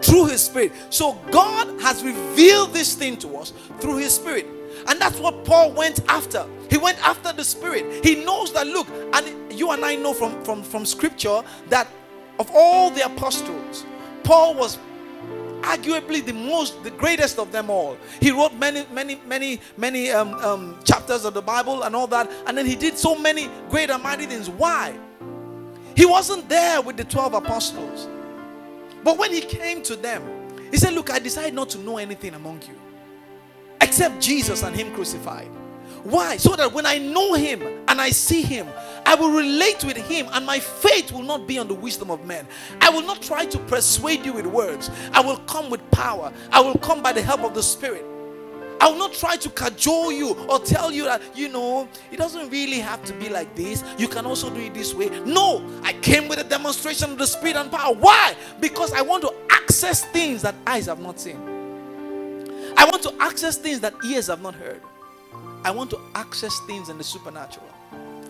Through 0.03 0.27
his 0.27 0.43
spirit. 0.43 0.73
So 0.91 1.19
God 1.31 1.81
has 1.81 2.03
revealed 2.03 2.73
this 2.73 2.95
thing 2.95 3.17
to 3.19 3.37
us 3.37 3.53
through 3.81 3.99
his 3.99 4.15
spirit. 4.15 4.47
And 4.89 5.01
that's 5.01 5.19
what 5.19 5.45
Paul 5.45 5.73
went 5.73 6.01
after. 6.09 6.47
He 6.71 6.77
went 6.77 6.99
after 7.07 7.33
the 7.33 7.45
spirit. 7.45 8.05
He 8.05 8.25
knows 8.25 8.53
that 8.53 8.67
look, 8.67 8.89
and 9.13 9.53
you 9.53 9.71
and 9.71 9.85
I 9.85 9.95
know 9.95 10.13
from, 10.13 10.43
from, 10.45 10.63
from 10.63 10.85
scripture 10.87 11.43
that 11.69 11.89
of 12.39 12.51
all 12.53 12.91
the 12.91 13.05
apostles, 13.05 13.85
Paul 14.25 14.55
was 14.55 14.79
arguably 15.63 16.25
the 16.25 16.33
most 16.33 16.83
the 16.85 16.91
greatest 16.91 17.39
of 17.39 17.53
them 17.53 17.71
all. 17.71 17.97
He 18.21 18.31
wrote 18.31 18.55
many 18.55 18.87
many 18.93 19.21
many 19.27 19.61
many 19.77 20.11
um, 20.11 20.35
um, 20.35 20.79
chapters 20.85 21.25
of 21.25 21.35
the 21.35 21.43
bible 21.43 21.83
and 21.85 21.97
all 21.97 22.07
that 22.09 22.31
and 22.47 22.57
then 22.57 22.67
he 22.67 22.77
did 22.77 22.99
so 22.99 23.17
many 23.17 23.49
great 23.71 23.91
and 23.91 24.03
mighty 24.03 24.27
things. 24.27 24.51
Why? 24.51 24.95
He 25.95 26.07
wasn't 26.07 26.49
there 26.49 26.81
with 26.81 26.97
the 26.97 27.05
12 27.05 27.35
apostles. 27.35 28.09
But 29.05 29.19
when 29.19 29.33
he 29.33 29.41
came 29.41 29.83
to 29.83 29.97
them 29.97 30.23
he 30.73 30.79
said 30.79 30.95
look 30.95 31.11
i 31.11 31.19
decided 31.21 31.55
not 31.55 31.69
to 31.69 31.79
know 31.79 31.99
anything 31.99 32.35
among 32.35 32.61
you 32.63 32.75
except 33.81 34.21
jesus 34.21 34.65
and 34.65 34.75
him 34.75 34.93
crucified 34.95 35.49
why? 36.05 36.37
So 36.37 36.57
that 36.57 36.73
when 36.73 36.87
I 36.87 36.99
know 36.99 37.35
him 37.35 37.63
and 37.89 38.01
I 38.01 38.11
see 38.11 38.43
him, 38.43 38.67
I 39.07 39.15
will 39.15 39.31
relate 39.31 39.85
with 39.85 39.97
him 39.97 40.27
and 40.33 40.45
my 40.45 40.59
faith 40.59 41.13
will 41.13 41.23
not 41.23 41.47
be 41.47 41.59
on 41.59 41.69
the 41.69 41.75
wisdom 41.75 42.11
of 42.11 42.25
men. 42.25 42.47
I 42.81 42.91
will 42.91 43.03
not 43.03 43.23
try 43.23 43.47
to 43.47 43.59
persuade 43.59 44.25
you 44.25 44.33
with 44.33 44.47
words. 44.47 44.91
I 45.13 45.21
will 45.21 45.39
come 45.39 45.71
with 45.71 45.89
power. 45.91 46.33
I 46.51 46.61
will 46.61 46.79
come 46.79 47.03
by 47.03 47.13
the 47.13 47.23
help 47.23 47.41
of 47.43 47.55
the 47.55 47.63
Spirit. 47.63 48.05
I 48.81 48.89
will 48.89 48.99
not 48.99 49.13
try 49.13 49.37
to 49.37 49.49
cajole 49.49 50.11
you 50.11 50.35
or 50.49 50.59
tell 50.59 50.91
you 50.91 51.05
that, 51.05 51.23
you 51.37 51.49
know, 51.49 51.89
it 52.11 52.17
doesn't 52.17 52.51
really 52.51 52.81
have 52.81 53.05
to 53.05 53.13
be 53.13 53.29
like 53.29 53.55
this. 53.55 53.85
You 53.97 54.09
can 54.09 54.27
also 54.27 54.51
do 54.51 54.61
it 54.61 54.75
this 54.75 54.93
way. 54.93 55.09
No, 55.25 55.65
I 55.85 55.93
came 55.93 56.27
with 56.27 56.41
a 56.41 56.45
demonstration 56.45 57.13
of 57.13 57.19
the 57.19 57.27
Spirit 57.27 57.55
and 57.55 57.71
power. 57.71 57.95
Why? 57.95 58.35
Because 58.59 58.93
I 58.93 59.03
want 59.03 59.23
to 59.23 59.33
access 59.51 60.05
things 60.07 60.43
that 60.43 60.57
eyes 60.67 60.87
have 60.87 60.99
not 60.99 61.21
seen. 61.21 61.37
I 62.77 62.85
want 62.87 63.05
to 63.05 63.15
access 63.21 63.57
things 63.57 63.79
that 63.81 63.95
ears 64.05 64.27
have 64.27 64.43
not 64.43 64.57
heard. 64.57 64.83
I 65.65 65.71
want 65.71 65.91
to 65.91 66.01
access 66.15 66.59
things 66.61 66.89
in 66.89 66.99
the 66.99 67.05
supernatural. 67.05 67.69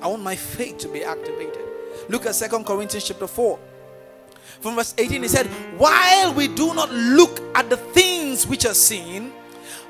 I 0.03 0.07
want 0.07 0.23
my 0.23 0.37
faith 0.37 0.79
to 0.79 0.89
be 0.89 1.03
activated. 1.05 1.63
Look 2.09 2.27
at 2.27 2.35
Second 2.35 2.67
Corinthians 2.67 3.07
chapter 3.07 3.27
4. 3.27 3.59
From 4.61 4.77
verse 4.77 4.95
18, 4.99 5.23
he 5.23 5.29
said, 5.29 5.47
While 5.79 6.35
we 6.35 6.49
do 6.49 6.75
not 6.75 6.91
look 6.93 7.41
at 7.55 7.71
the 7.71 7.77
things 7.77 8.47
which 8.47 8.67
are 8.67 8.75
seen, 8.75 9.33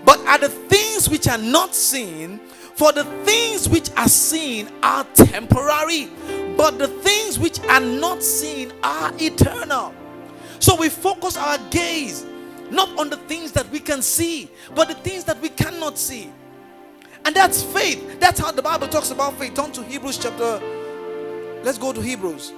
but 0.05 0.21
at 0.27 0.41
the 0.41 0.49
things 0.49 1.09
which 1.09 1.29
are 1.29 1.39
not 1.39 1.75
seen, 1.75 2.39
for 2.75 2.93
the 2.93 3.05
things 3.25 3.69
which 3.69 3.91
are 3.97 4.09
seen 4.09 4.69
are 4.83 5.05
temporary, 5.15 6.09
but 6.57 6.79
the 6.79 6.89
things 6.89 7.39
which 7.39 7.61
are 7.61 7.81
not 7.81 8.23
seen 8.23 8.73
are 8.83 9.13
eternal. 9.19 9.95
So 10.59 10.77
we 10.77 10.89
focus 10.89 11.37
our 11.37 11.59
gaze 11.71 12.25
not 12.71 12.99
on 12.99 13.11
the 13.11 13.17
things 13.17 13.53
that 13.53 13.69
we 13.71 13.81
can 13.81 14.01
see, 14.01 14.49
but 14.75 14.89
the 14.89 14.95
things 14.95 15.25
that 15.25 15.41
we 15.41 15.49
cannot 15.51 15.99
see. 15.99 16.31
And 17.25 17.35
that's 17.35 17.63
faith. 17.63 18.19
That's 18.21 18.41
how 18.41 18.53
the 18.53 18.63
Bible 18.63 18.89
talks 18.89 19.11
about 19.11 19.35
faith. 19.39 19.55
Turn 19.55 19.73
to 19.73 19.83
Hebrews 19.83 20.19
chapter. 20.19 20.61
Let's 21.63 21.79
go 21.79 21.93
to 21.93 22.01
Hebrews. 22.01 22.53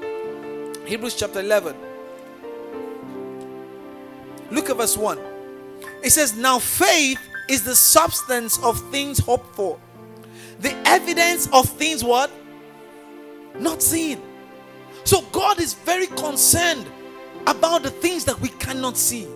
Hebrews 0.86 1.14
chapter 1.14 1.40
11. 1.40 1.76
Look 4.50 4.70
at 4.70 4.76
verse 4.76 4.96
1. 4.96 5.18
It 6.02 6.10
says, 6.10 6.36
Now 6.36 6.58
faith 6.58 7.18
is 7.48 7.64
the 7.64 7.74
substance 7.74 8.58
of 8.62 8.78
things 8.90 9.18
hoped 9.18 9.54
for, 9.54 9.78
the 10.60 10.74
evidence 10.86 11.48
of 11.52 11.68
things 11.68 12.02
what? 12.02 12.30
Not 13.58 13.82
seen. 13.82 14.20
So 15.04 15.22
God 15.32 15.60
is 15.60 15.74
very 15.74 16.06
concerned 16.06 16.86
about 17.46 17.82
the 17.82 17.90
things 17.90 18.24
that 18.24 18.40
we 18.40 18.48
cannot 18.48 18.96
see. 18.96 19.26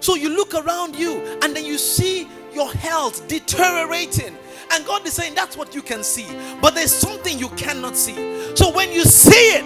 So 0.00 0.14
you 0.16 0.28
look 0.30 0.54
around 0.54 0.96
you 0.96 1.20
and 1.42 1.56
then 1.56 1.64
you 1.64 1.78
see 1.78 2.28
your 2.54 2.72
health 2.72 3.26
deteriorating. 3.28 4.36
And 4.72 4.86
God 4.86 5.06
is 5.06 5.12
saying 5.12 5.34
that's 5.34 5.56
what 5.56 5.74
you 5.74 5.82
can 5.82 6.02
see. 6.02 6.26
But 6.60 6.74
there's 6.74 6.92
something 6.92 7.38
you 7.38 7.48
cannot 7.50 7.96
see. 7.96 8.14
So 8.56 8.72
when 8.72 8.92
you 8.92 9.04
see 9.04 9.56
it 9.56 9.64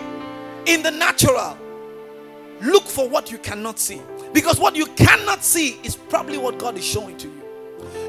in 0.66 0.82
the 0.82 0.90
natural, 0.90 1.56
look 2.60 2.84
for 2.84 3.08
what 3.08 3.30
you 3.30 3.38
cannot 3.38 3.78
see. 3.78 4.00
Because 4.32 4.58
what 4.58 4.74
you 4.74 4.86
cannot 4.86 5.44
see 5.44 5.78
is 5.82 5.96
probably 5.96 6.38
what 6.38 6.58
God 6.58 6.76
is 6.76 6.84
showing 6.84 7.16
to 7.18 7.28
you. 7.28 7.42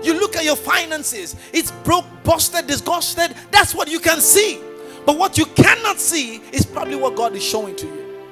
You 0.03 0.13
look 0.13 0.35
at 0.35 0.45
your 0.45 0.55
finances, 0.55 1.35
it's 1.53 1.71
broke, 1.71 2.05
busted, 2.23 2.67
disgusted. 2.67 3.35
That's 3.51 3.75
what 3.75 3.89
you 3.89 3.99
can 3.99 4.19
see. 4.21 4.59
But 5.05 5.17
what 5.17 5.37
you 5.37 5.45
cannot 5.45 5.99
see 5.99 6.41
is 6.51 6.65
probably 6.65 6.95
what 6.95 7.15
God 7.15 7.33
is 7.35 7.43
showing 7.43 7.75
to 7.77 7.85
you. 7.85 8.23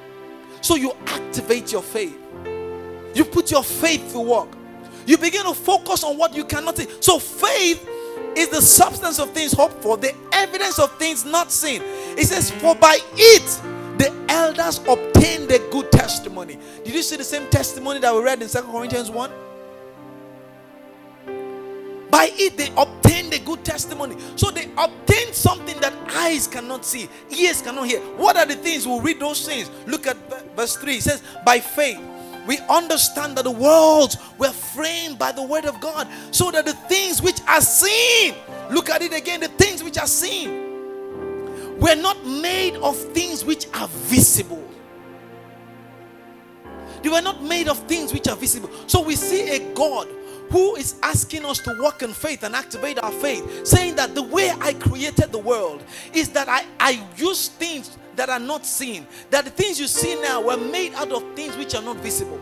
So 0.62 0.76
you 0.76 0.94
activate 1.08 1.72
your 1.72 1.82
faith. 1.82 2.18
You 3.14 3.24
put 3.24 3.52
your 3.52 3.64
faith 3.64 4.12
to 4.14 4.20
work. 4.20 4.50
You 5.06 5.18
begin 5.18 5.44
to 5.44 5.54
focus 5.54 6.04
on 6.04 6.18
what 6.18 6.36
you 6.36 6.44
cannot 6.46 6.78
see. 6.78 6.88
So 7.00 7.20
faith 7.20 7.88
is 8.36 8.50
the 8.50 8.62
substance 8.62 9.20
of 9.20 9.32
things 9.32 9.54
hoped 9.54 9.82
for, 9.82 9.98
the 9.98 10.14
evidence 10.32 10.80
of 10.80 10.92
things 10.98 11.26
not 11.26 11.52
seen. 11.52 11.82
It 12.18 12.28
says, 12.28 12.52
For 12.52 12.76
by 12.76 13.00
it 13.16 13.62
the 13.98 14.14
elders 14.30 14.80
obtained 14.88 15.52
a 15.52 15.60
good 15.70 15.92
testimony. 15.92 16.58
Did 16.84 16.94
you 16.94 17.02
see 17.02 17.16
the 17.16 17.24
same 17.24 17.50
testimony 17.50 18.00
that 18.00 18.14
we 18.14 18.22
read 18.22 18.42
in 18.42 18.50
Second 18.50 18.72
Corinthians 18.72 19.10
1? 19.10 19.32
By 22.10 22.30
it 22.34 22.58
they 22.58 22.72
obtained 22.78 23.34
a 23.34 23.40
good 23.40 23.64
testimony. 23.64 24.16
So 24.36 24.52
they 24.52 24.70
obtained 24.78 25.34
something 25.34 25.80
that 25.82 25.94
eyes 26.14 26.48
cannot 26.48 26.86
see, 26.86 27.10
ears 27.30 27.62
cannot 27.62 27.88
hear. 27.88 28.00
What 28.18 28.38
are 28.38 28.46
the 28.46 28.56
things? 28.56 28.88
We'll 28.88 29.02
read 29.02 29.20
those 29.20 29.46
things. 29.46 29.70
Look 29.86 30.08
at 30.08 30.18
verse 30.56 30.76
3. 30.78 30.96
It 30.96 31.04
says, 31.04 31.24
By 31.46 31.60
faith 31.60 32.00
we 32.48 32.60
understand 32.70 33.38
that 33.38 33.44
the 33.44 33.52
worlds 33.52 34.18
were 34.38 34.52
framed 34.52 35.18
by 35.18 35.32
the 35.32 35.44
word 35.44 35.66
of 35.66 35.80
God, 35.80 36.08
so 36.32 36.52
that 36.52 36.66
the 36.66 36.74
things 36.74 37.22
which 37.22 37.40
are 37.48 37.62
seen, 37.62 38.36
look 38.70 38.90
at 38.90 39.02
it 39.02 39.14
again, 39.14 39.40
the 39.40 39.48
things 39.48 39.84
which 39.84 39.98
are 39.98 40.08
seen, 40.08 41.80
were 41.80 41.96
not 41.96 42.26
made 42.26 42.76
of 42.78 42.98
things 43.14 43.44
which 43.44 43.68
are 43.74 43.88
visible. 43.88 44.64
They 47.04 47.10
were 47.10 47.22
not 47.22 47.44
made 47.44 47.68
of 47.68 47.78
things 47.88 48.14
which 48.14 48.28
are 48.28 48.36
visible. 48.36 48.70
So 48.88 49.04
we 49.04 49.16
see 49.16 49.50
a 49.50 49.74
God 49.74 50.08
who 50.50 50.76
is 50.76 50.96
asking 51.04 51.46
us 51.46 51.60
to 51.60 51.76
walk 51.80 52.02
in 52.02 52.14
faith 52.14 52.44
and 52.44 52.56
activate 52.56 52.98
our 53.00 53.12
faith, 53.12 53.66
saying 53.66 53.96
that 53.96 54.16
the 54.16 54.24
way 54.24 54.52
I 54.60 54.74
created 54.74 55.32
the 55.32 55.40
world 55.40 55.84
is 56.14 56.30
that 56.30 56.48
I, 56.48 56.66
I 56.80 57.04
use 57.18 57.50
things 57.50 57.98
that 58.16 58.30
are 58.30 58.40
not 58.40 58.66
seen. 58.66 59.08
That 59.30 59.46
the 59.46 59.52
things 59.52 59.80
you 59.80 59.88
see 59.88 60.20
now 60.22 60.42
were 60.42 60.58
made 60.58 60.94
out 60.94 61.12
of 61.12 61.36
things 61.36 61.56
which 61.58 61.76
are 61.76 61.82
not 61.82 61.98
visible. 61.98 62.40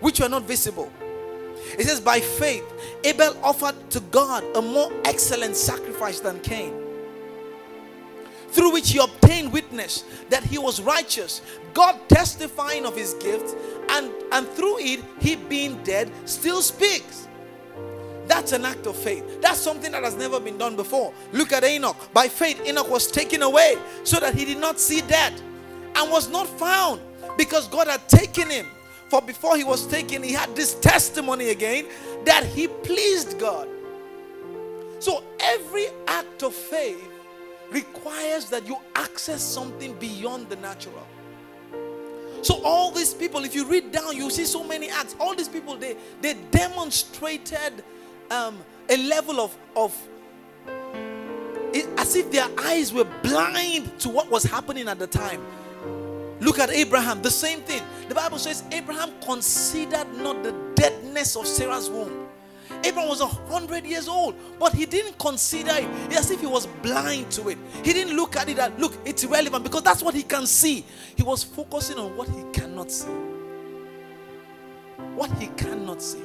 Which 0.00 0.20
were 0.20 0.28
not 0.28 0.42
visible. 0.42 0.92
It 1.78 1.86
says, 1.86 2.00
By 2.00 2.20
faith, 2.20 2.64
Abel 3.04 3.36
offered 3.42 3.90
to 3.90 4.00
God 4.00 4.44
a 4.56 4.62
more 4.62 4.92
excellent 5.04 5.56
sacrifice 5.56 6.20
than 6.20 6.40
Cain, 6.40 6.74
through 8.48 8.72
which 8.72 8.90
he 8.90 8.98
obtained 8.98 9.52
witness 9.52 10.04
that 10.30 10.44
he 10.44 10.58
was 10.58 10.80
righteous, 10.80 11.42
God 11.72 11.98
testifying 12.08 12.84
of 12.86 12.96
his 12.96 13.14
gift, 13.14 13.56
and, 13.90 14.10
and 14.32 14.46
through 14.48 14.78
it, 14.78 15.00
he 15.20 15.36
being 15.36 15.82
dead 15.82 16.10
still 16.24 16.62
speaks. 16.62 17.28
That's 18.26 18.52
an 18.52 18.64
act 18.64 18.86
of 18.86 18.96
faith. 18.96 19.40
That's 19.40 19.58
something 19.58 19.92
that 19.92 20.02
has 20.02 20.16
never 20.16 20.40
been 20.40 20.58
done 20.58 20.76
before. 20.76 21.12
Look 21.32 21.52
at 21.52 21.64
Enoch. 21.64 22.12
By 22.12 22.28
faith, 22.28 22.64
Enoch 22.66 22.90
was 22.90 23.10
taken 23.10 23.42
away 23.42 23.76
so 24.02 24.18
that 24.20 24.34
he 24.34 24.44
did 24.44 24.58
not 24.58 24.80
see 24.80 25.00
death 25.02 25.40
and 25.96 26.10
was 26.10 26.28
not 26.28 26.46
found 26.46 27.00
because 27.36 27.68
God 27.68 27.86
had 27.86 28.08
taken 28.08 28.48
him. 28.48 28.66
For 29.08 29.20
before 29.20 29.56
he 29.56 29.64
was 29.64 29.86
taken, 29.86 30.22
he 30.22 30.32
had 30.32 30.56
this 30.56 30.74
testimony 30.74 31.50
again 31.50 31.86
that 32.24 32.44
he 32.44 32.68
pleased 32.68 33.38
God. 33.38 33.68
So 34.98 35.22
every 35.38 35.86
act 36.08 36.42
of 36.42 36.54
faith 36.54 37.02
requires 37.70 38.46
that 38.46 38.66
you 38.66 38.76
access 38.94 39.42
something 39.42 39.94
beyond 39.98 40.48
the 40.48 40.56
natural. 40.56 41.06
So 42.42 42.62
all 42.62 42.90
these 42.90 43.14
people, 43.14 43.44
if 43.44 43.54
you 43.54 43.66
read 43.66 43.90
down, 43.90 44.16
you 44.16 44.30
see 44.30 44.44
so 44.44 44.62
many 44.62 44.90
acts. 44.90 45.16
All 45.18 45.34
these 45.34 45.48
people, 45.48 45.76
they 45.76 45.96
they 46.20 46.34
demonstrated 46.50 47.82
um, 48.30 48.58
a 48.88 48.96
level 49.08 49.40
of, 49.40 49.56
of 49.76 50.08
it, 51.72 51.86
as 51.98 52.16
if 52.16 52.30
their 52.30 52.46
eyes 52.58 52.92
were 52.92 53.06
blind 53.22 53.98
to 54.00 54.08
what 54.08 54.30
was 54.30 54.44
happening 54.44 54.88
at 54.88 54.98
the 54.98 55.06
time. 55.06 55.44
Look 56.40 56.58
at 56.58 56.70
Abraham, 56.70 57.22
the 57.22 57.30
same 57.30 57.60
thing. 57.60 57.82
The 58.08 58.14
Bible 58.14 58.38
says 58.38 58.64
Abraham 58.70 59.12
considered 59.20 60.06
not 60.18 60.42
the 60.42 60.52
deadness 60.74 61.36
of 61.36 61.46
Sarah's 61.46 61.88
womb. 61.88 62.28
Abraham 62.82 63.08
was 63.08 63.20
a 63.20 63.26
hundred 63.26 63.86
years 63.86 64.08
old, 64.08 64.34
but 64.58 64.72
he 64.74 64.84
didn't 64.84 65.18
consider 65.18 65.72
it 65.74 66.16
as 66.16 66.30
if 66.30 66.40
he 66.40 66.46
was 66.46 66.66
blind 66.66 67.30
to 67.32 67.48
it. 67.48 67.58
He 67.82 67.92
didn't 67.92 68.16
look 68.16 68.36
at 68.36 68.48
it 68.48 68.58
and 68.58 68.78
look, 68.78 68.94
it's 69.04 69.24
irrelevant 69.24 69.64
because 69.64 69.82
that's 69.82 70.02
what 70.02 70.14
he 70.14 70.22
can 70.22 70.46
see. 70.46 70.84
He 71.16 71.22
was 71.22 71.42
focusing 71.42 71.98
on 71.98 72.16
what 72.16 72.28
he 72.28 72.42
cannot 72.52 72.90
see. 72.90 73.08
What 75.14 75.30
he 75.38 75.46
cannot 75.48 76.02
see. 76.02 76.22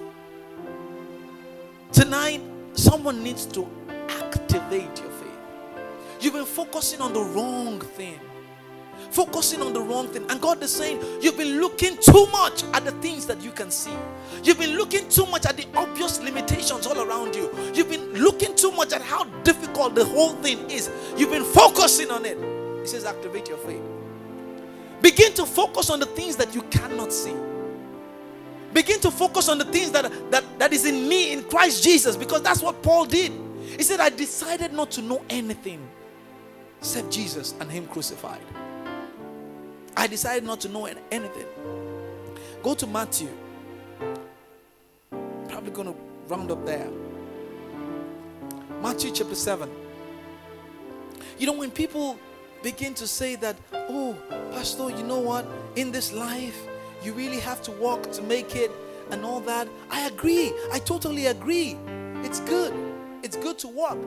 Tonight, 1.92 2.42
someone 2.74 3.24
needs 3.24 3.46
to 3.48 3.68
activate 4.10 5.00
your 5.00 5.10
faith. 5.10 5.40
You've 6.20 6.34
been 6.34 6.46
focusing 6.46 7.02
on 7.02 7.14
the 7.14 7.22
wrong 7.22 7.80
thing. 7.80 8.20
Focusing 9.10 9.62
on 9.62 9.74
the 9.74 9.82
wrong 9.82 10.08
thing. 10.08 10.26
And 10.30 10.40
God 10.40 10.62
is 10.62 10.72
saying, 10.72 11.02
You've 11.20 11.38
been 11.38 11.60
looking 11.60 11.98
too 11.98 12.28
much 12.32 12.64
at 12.74 12.86
the 12.86 12.92
things 13.02 13.26
that 13.26 13.42
you 13.42 13.52
can 13.52 13.72
see. 13.72 13.94
You've 14.44 14.60
been 14.60 14.76
looking 14.76 15.10
too 15.10 15.26
much 15.28 15.46
at 15.48 15.58
the 15.58 15.66
obvious 15.76 16.22
limitations 16.22 16.86
all 16.86 17.00
around 17.00 17.34
you. 17.34 17.50
You've 17.74 17.90
been 17.90 18.14
looking 18.14 18.56
too 18.56 18.72
much 18.72 18.94
at 18.94 19.02
how 19.02 19.24
difficult 19.44 19.96
the 19.96 20.06
whole 20.06 20.34
thing 20.36 20.70
is. 20.70 20.92
You've 21.18 21.32
been 21.32 21.46
focusing 21.46 22.12
on 22.12 22.26
it. 22.26 22.38
He 22.82 22.88
says, 22.88 23.06
Activate 23.06 23.50
your 23.50 23.58
faith. 23.58 23.82
Begin 25.02 25.34
to 25.34 25.46
focus 25.46 25.90
on 25.90 26.00
the 26.00 26.06
things 26.06 26.36
that 26.36 26.54
you 26.54 26.62
cannot 26.64 27.12
see. 27.12 27.34
Begin 28.74 29.00
to 29.02 29.12
focus 29.12 29.50
on 29.50 29.58
the 29.58 29.66
things 29.66 29.92
that, 29.92 30.12
that, 30.32 30.44
that 30.60 30.74
is 30.74 30.86
in 30.86 31.08
me 31.08 31.34
in 31.34 31.44
Christ 31.44 31.84
Jesus 31.84 32.16
because 32.16 32.42
that's 32.42 32.62
what 32.62 32.82
Paul 32.84 33.06
did. 33.06 33.32
He 33.78 33.84
said, 33.84 34.00
I 34.00 34.10
decided 34.10 34.74
not 34.74 34.92
to 34.92 35.02
know 35.02 35.24
anything 35.30 35.88
except 36.80 37.12
Jesus 37.12 37.56
and 37.60 37.72
Him 37.72 37.88
crucified. 37.88 38.42
I 39.98 40.08
decided 40.08 40.44
not 40.44 40.62
to 40.62 40.70
know 40.70 40.86
anything. 40.86 41.46
Go 42.64 42.74
to 42.76 42.88
Matthew. 42.88 43.30
Probably 45.48 45.72
going 45.72 45.94
to 45.94 46.00
round 46.28 46.52
up 46.52 46.66
there. 46.66 46.90
Matthew 48.82 49.12
chapter 49.12 49.36
7. 49.36 49.70
You 51.38 51.48
know, 51.48 51.54
when 51.54 51.72
people 51.72 52.18
begin 52.62 52.94
to 52.96 53.08
say 53.08 53.36
that, 53.36 53.58
oh, 53.74 54.16
Pastor, 54.52 54.90
you 54.90 55.04
know 55.04 55.20
what? 55.20 55.46
In 55.76 55.92
this 55.92 56.14
life, 56.14 56.62
you 57.04 57.14
really 57.14 57.40
have 57.40 57.62
to 57.64 57.72
walk 57.72 58.12
to 58.12 58.22
make 58.22 58.56
it 58.56 58.72
and 59.12 59.24
all 59.26 59.40
that. 59.42 59.68
I 59.90 60.08
agree. 60.08 60.54
I 60.72 60.80
totally 60.80 61.28
agree. 61.28 61.78
It's 62.24 62.40
good. 62.42 62.74
It's 63.24 63.36
good 63.36 63.58
to 63.60 63.68
work. 63.68 63.98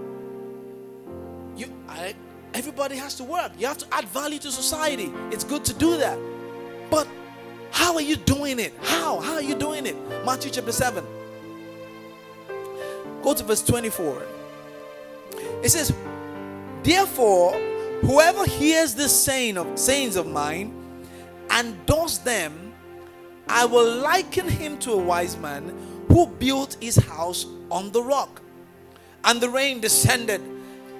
You, 1.56 1.66
I, 1.88 2.14
everybody 2.54 2.96
has 2.96 3.14
to 3.16 3.24
work. 3.24 3.52
You 3.58 3.66
have 3.66 3.78
to 3.78 3.86
add 3.92 4.04
value 4.06 4.38
to 4.40 4.50
society. 4.50 5.12
It's 5.30 5.44
good 5.44 5.64
to 5.66 5.74
do 5.74 5.96
that. 5.98 6.18
But 6.90 7.06
how 7.70 7.94
are 7.94 8.02
you 8.02 8.16
doing 8.16 8.58
it? 8.58 8.72
How? 8.82 9.20
How 9.20 9.34
are 9.34 9.42
you 9.42 9.54
doing 9.54 9.86
it? 9.86 9.96
Matthew 10.24 10.50
chapter 10.50 10.72
7. 10.72 11.04
Go 13.22 13.34
to 13.34 13.44
verse 13.44 13.62
24. 13.62 14.22
It 15.62 15.70
says, 15.70 15.94
Therefore, 16.82 17.52
whoever 18.02 18.44
hears 18.44 18.94
this 18.94 19.18
saying 19.18 19.56
of 19.56 19.78
sayings 19.78 20.16
of 20.16 20.26
mine 20.26 20.74
and 21.50 21.86
does 21.86 22.18
them, 22.18 22.71
I 23.52 23.66
will 23.66 23.96
liken 23.96 24.48
him 24.48 24.78
to 24.78 24.92
a 24.92 24.96
wise 24.96 25.36
man 25.36 25.76
who 26.08 26.26
built 26.26 26.78
his 26.80 26.96
house 26.96 27.44
on 27.70 27.92
the 27.92 28.02
rock. 28.02 28.40
And 29.24 29.42
the 29.42 29.50
rain 29.50 29.78
descended, 29.78 30.40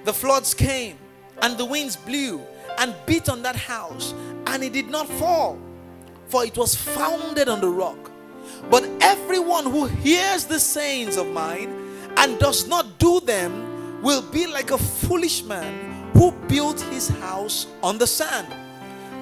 the 0.05 0.13
floods 0.13 0.53
came, 0.53 0.97
and 1.41 1.57
the 1.57 1.65
winds 1.65 1.95
blew 1.95 2.41
and 2.77 2.93
beat 3.07 3.27
on 3.27 3.41
that 3.41 3.55
house, 3.55 4.13
and 4.47 4.63
it 4.63 4.71
did 4.71 4.87
not 4.87 5.09
fall, 5.09 5.57
for 6.27 6.45
it 6.45 6.55
was 6.55 6.75
founded 6.75 7.49
on 7.49 7.59
the 7.59 7.69
rock. 7.69 8.11
But 8.69 8.87
everyone 9.01 9.65
who 9.65 9.87
hears 9.87 10.45
the 10.45 10.59
sayings 10.59 11.17
of 11.17 11.25
mine 11.27 11.73
and 12.17 12.37
does 12.37 12.67
not 12.67 12.99
do 12.99 13.19
them 13.21 14.01
will 14.03 14.21
be 14.21 14.45
like 14.45 14.69
a 14.69 14.77
foolish 14.77 15.43
man 15.43 16.11
who 16.13 16.31
built 16.47 16.81
his 16.81 17.07
house 17.07 17.65
on 17.81 17.97
the 17.97 18.05
sand. 18.05 18.47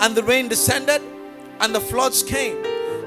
And 0.01 0.15
the 0.15 0.23
rain 0.23 0.49
descended, 0.49 1.01
and 1.61 1.73
the 1.73 1.79
floods 1.79 2.23
came, 2.23 2.61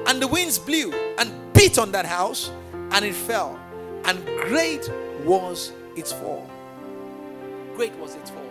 and 0.07 0.21
the 0.21 0.27
winds 0.27 0.59
blew 0.59 0.93
and 1.17 1.31
beat 1.53 1.77
on 1.77 1.91
that 1.91 2.05
house, 2.05 2.51
and 2.91 3.05
it 3.05 3.15
fell. 3.15 3.59
And 4.05 4.23
great 4.41 4.89
was 5.23 5.71
its 5.95 6.11
fall. 6.11 6.49
Great 7.75 7.93
was 7.95 8.15
its 8.15 8.29
fall. 8.29 8.41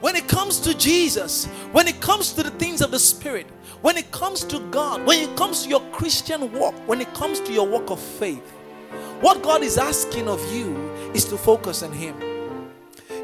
When 0.00 0.14
it 0.14 0.28
comes 0.28 0.60
to 0.60 0.76
Jesus, 0.76 1.46
when 1.72 1.88
it 1.88 2.00
comes 2.00 2.32
to 2.34 2.42
the 2.42 2.50
things 2.52 2.80
of 2.82 2.90
the 2.90 2.98
Spirit, 2.98 3.46
when 3.82 3.96
it 3.96 4.10
comes 4.12 4.44
to 4.44 4.60
God, 4.70 5.04
when 5.06 5.18
it 5.18 5.36
comes 5.36 5.64
to 5.64 5.68
your 5.68 5.80
Christian 5.90 6.52
walk, 6.52 6.74
when 6.86 7.00
it 7.00 7.12
comes 7.14 7.40
to 7.40 7.52
your 7.52 7.66
walk 7.66 7.90
of 7.90 7.98
faith, 7.98 8.48
what 9.20 9.42
God 9.42 9.62
is 9.62 9.76
asking 9.76 10.28
of 10.28 10.40
you 10.54 10.76
is 11.14 11.24
to 11.26 11.36
focus 11.36 11.82
on 11.82 11.92
Him. 11.92 12.14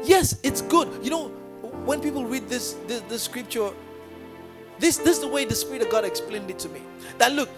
Yes, 0.03 0.37
it's 0.43 0.61
good. 0.61 0.89
You 1.01 1.11
know, 1.11 1.27
when 1.85 2.01
people 2.01 2.25
read 2.25 2.49
this, 2.49 2.73
this, 2.87 3.01
this 3.07 3.23
scripture, 3.23 3.71
this, 4.79 4.97
this 4.97 5.17
is 5.17 5.21
the 5.21 5.27
way 5.27 5.45
the 5.45 5.55
Spirit 5.55 5.81
of 5.81 5.89
God 5.89 6.05
explained 6.05 6.49
it 6.49 6.59
to 6.59 6.69
me. 6.69 6.81
That 7.17 7.31
look, 7.31 7.49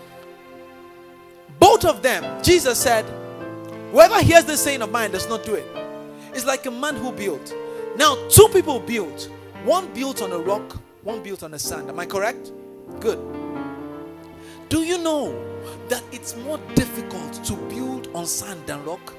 both 1.60 1.86
of 1.86 2.02
them, 2.02 2.44
Jesus 2.44 2.80
said, 2.80 3.06
Whoever 3.92 4.22
hears 4.22 4.46
the 4.46 4.58
saying 4.58 4.82
of 4.82 4.92
mine 4.92 5.12
does 5.12 5.28
not 5.30 5.44
do 5.44 5.56
it. 5.56 5.66
It's 6.34 6.46
like 6.46 6.66
a 6.66 6.72
man 6.72 6.96
who 6.96 7.12
built. 7.12 7.54
Now, 7.96 8.16
two 8.30 8.48
people 8.50 8.80
built. 8.80 9.30
One 9.64 9.92
built 9.94 10.22
on 10.22 10.32
a 10.32 10.38
rock, 10.38 10.78
one 11.04 11.24
built 11.24 11.42
on 11.42 11.52
the 11.52 11.60
sand. 11.60 11.90
Am 11.90 12.00
I 12.00 12.06
correct? 12.06 12.52
Good. 13.00 13.18
Do 14.70 14.84
you 14.84 14.98
know 14.98 15.34
that 15.90 16.04
it's 16.12 16.36
more 16.36 16.60
difficult 16.76 17.44
to 17.46 17.56
build 17.70 18.10
on 18.14 18.26
sand 18.26 18.62
than 18.68 18.84
rock? 18.86 19.16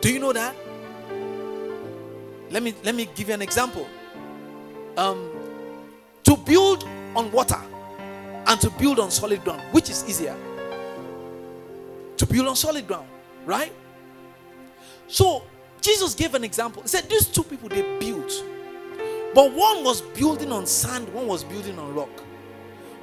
Do 0.00 0.12
you 0.12 0.18
know 0.18 0.32
that? 0.32 0.56
Let 2.50 2.62
me 2.62 2.74
let 2.82 2.94
me 2.94 3.08
give 3.14 3.28
you 3.28 3.34
an 3.34 3.42
example. 3.42 3.86
Um, 4.96 5.30
to 6.28 6.36
build 6.36 6.84
on 7.16 7.32
water 7.32 7.58
and 8.46 8.60
to 8.60 8.68
build 8.72 9.00
on 9.00 9.10
solid 9.10 9.42
ground, 9.44 9.62
which 9.72 9.88
is 9.88 10.04
easier? 10.06 10.36
To 12.18 12.26
build 12.26 12.46
on 12.46 12.54
solid 12.54 12.86
ground, 12.86 13.08
right? 13.46 13.72
So 15.06 15.42
Jesus 15.80 16.14
gave 16.14 16.34
an 16.34 16.44
example. 16.44 16.82
He 16.82 16.88
said 16.88 17.08
these 17.08 17.26
two 17.26 17.42
people 17.42 17.70
they 17.70 17.80
built, 17.98 18.30
but 19.34 19.50
one 19.54 19.82
was 19.82 20.02
building 20.02 20.52
on 20.52 20.66
sand, 20.66 21.08
one 21.14 21.26
was 21.26 21.44
building 21.44 21.78
on 21.78 21.94
rock. 21.94 22.10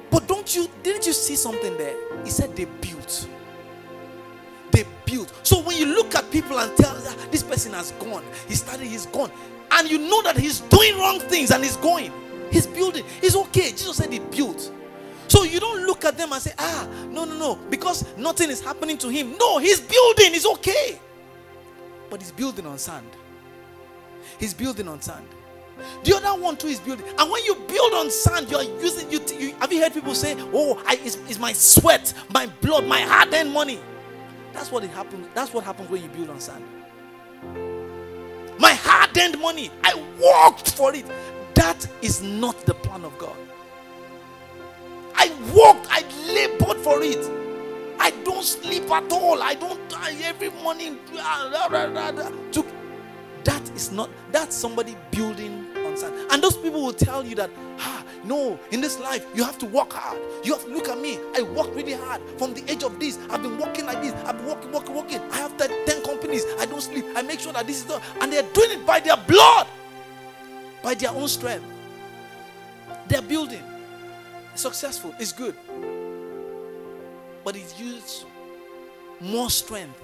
But 0.08 0.28
don't 0.28 0.54
you 0.54 0.68
didn't 0.84 1.04
you 1.04 1.12
see 1.12 1.34
something 1.34 1.76
there? 1.76 1.96
He 2.22 2.30
said 2.30 2.54
they 2.54 2.66
built. 2.66 3.28
They 4.70 4.84
built. 5.04 5.32
So 5.42 5.62
when 5.62 5.76
you 5.76 5.86
look 5.86 6.14
at 6.14 6.30
people 6.30 6.60
and 6.60 6.76
tell 6.76 6.94
that 6.94 7.32
this 7.32 7.42
person 7.42 7.72
has 7.72 7.90
gone, 7.92 8.22
he 8.46 8.54
started, 8.54 8.86
he's 8.86 9.06
gone, 9.06 9.32
and 9.72 9.90
you 9.90 9.98
know 9.98 10.22
that 10.22 10.36
he's 10.36 10.60
doing 10.60 10.96
wrong 10.96 11.18
things 11.18 11.50
and 11.50 11.64
he's 11.64 11.76
going, 11.78 12.12
he's 12.50 12.66
building. 12.66 13.04
It's 13.22 13.36
okay. 13.36 13.70
Jesus 13.70 13.96
said 13.96 14.12
he 14.12 14.18
built. 14.18 14.72
So 15.28 15.42
you 15.42 15.60
don't 15.60 15.84
look 15.86 16.04
at 16.04 16.16
them 16.16 16.32
and 16.32 16.40
say, 16.40 16.52
ah, 16.58 16.88
no, 17.10 17.24
no, 17.24 17.36
no, 17.36 17.54
because 17.68 18.04
nothing 18.16 18.50
is 18.50 18.60
happening 18.60 18.96
to 18.98 19.08
him. 19.08 19.36
No, 19.38 19.58
he's 19.58 19.80
building, 19.80 20.34
it's 20.34 20.46
okay. 20.46 21.00
But 22.08 22.20
he's 22.22 22.32
building 22.32 22.66
on 22.66 22.78
sand. 22.78 23.08
He's 24.38 24.54
building 24.54 24.88
on 24.88 25.00
sand. 25.00 25.26
The 26.04 26.16
other 26.16 26.40
one 26.40 26.56
too 26.56 26.68
is 26.68 26.80
building. 26.80 27.06
And 27.18 27.30
when 27.30 27.44
you 27.44 27.54
build 27.54 27.92
on 27.94 28.10
sand, 28.10 28.50
you 28.50 28.56
are 28.56 28.62
using 28.62 29.10
you, 29.10 29.20
you 29.38 29.54
have 29.60 29.72
you 29.72 29.80
heard 29.82 29.92
people 29.92 30.14
say, 30.14 30.34
Oh, 30.52 30.82
I, 30.86 30.98
it's, 31.02 31.16
it's 31.28 31.38
my 31.38 31.52
sweat, 31.52 32.14
my 32.32 32.46
blood, 32.46 32.86
my 32.86 33.00
hard-earned 33.00 33.52
money. 33.52 33.80
That's 34.52 34.70
what 34.70 34.84
it 34.84 34.90
happens. 34.90 35.26
That's 35.34 35.52
what 35.52 35.64
happens 35.64 35.90
when 35.90 36.02
you 36.02 36.08
build 36.08 36.30
on 36.30 36.40
sand. 36.40 36.64
My 38.58 38.72
hard-earned 38.72 39.38
money, 39.38 39.70
I 39.84 39.94
worked 40.18 40.70
for 40.70 40.94
it. 40.94 41.04
That 41.56 41.86
is 42.02 42.22
not 42.22 42.64
the 42.66 42.74
plan 42.74 43.04
of 43.04 43.18
God. 43.18 43.36
I 45.14 45.28
worked, 45.54 45.88
I 45.90 46.04
labored 46.32 46.76
for 46.78 47.02
it. 47.02 47.24
I 47.98 48.10
don't 48.24 48.44
sleep 48.44 48.90
at 48.90 49.10
all. 49.10 49.42
I 49.42 49.54
don't 49.54 49.80
I, 49.96 50.12
every 50.22 50.50
morning. 50.50 50.98
To, 52.52 52.64
that 53.44 53.70
is 53.74 53.90
not 53.90 54.10
that's 54.32 54.54
somebody 54.54 54.96
building 55.10 55.66
on 55.84 55.96
sand. 55.96 56.14
And 56.30 56.42
those 56.42 56.56
people 56.56 56.82
will 56.82 56.92
tell 56.92 57.24
you 57.24 57.34
that, 57.36 57.50
ah, 57.78 58.04
no, 58.24 58.60
in 58.70 58.80
this 58.80 59.00
life 59.00 59.24
you 59.34 59.42
have 59.42 59.58
to 59.58 59.66
work 59.66 59.94
hard. 59.94 60.20
You 60.44 60.52
have 60.52 60.64
to 60.64 60.70
look 60.70 60.88
at 60.88 61.00
me. 61.00 61.18
I 61.36 61.42
work 61.42 61.74
really 61.74 61.94
hard 61.94 62.20
from 62.38 62.52
the 62.52 62.70
age 62.70 62.82
of 62.82 63.00
this. 63.00 63.18
I've 63.30 63.42
been 63.42 63.56
working 63.58 63.86
like 63.86 64.02
this. 64.02 64.12
I've 64.24 64.36
been 64.36 64.46
working, 64.46 64.72
working, 64.72 64.94
working. 64.94 65.20
I 65.32 65.38
have 65.38 65.56
10 65.56 66.02
companies. 66.02 66.44
I 66.58 66.66
don't 66.66 66.82
sleep. 66.82 67.06
I 67.16 67.22
make 67.22 67.40
sure 67.40 67.54
that 67.54 67.66
this 67.66 67.78
is 67.78 67.84
done. 67.84 68.02
And 68.20 68.32
they're 68.32 68.42
doing 68.52 68.72
it 68.72 68.86
by 68.86 69.00
their 69.00 69.16
blood, 69.16 69.66
by 70.86 70.94
their 70.94 71.10
own 71.10 71.26
strength. 71.26 71.66
They're 73.08 73.20
building. 73.20 73.64
Successful. 74.54 75.12
It's 75.18 75.32
good. 75.32 75.56
But 77.42 77.56
it 77.56 77.74
uses 77.76 78.24
more 79.20 79.50
strength 79.50 80.00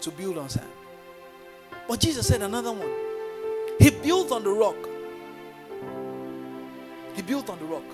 to 0.00 0.10
build 0.10 0.38
on 0.38 0.48
sand. 0.48 0.66
But 1.86 2.00
Jesus 2.00 2.26
said 2.26 2.42
another 2.42 2.72
one. 2.72 2.90
He 3.78 3.90
built 3.90 4.32
on 4.32 4.42
the 4.42 4.50
rock. 4.50 4.74
He 7.14 7.22
built 7.22 7.48
on 7.48 7.60
the 7.60 7.66
rock. 7.66 7.84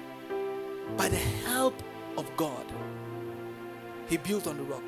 By 0.97 1.11
the 1.11 1.23
help 1.45 1.75
of 2.17 2.25
God, 2.39 2.65
he 4.09 4.17
built 4.17 4.47
on 4.47 4.57
the 4.57 4.65
rock. 4.65 4.83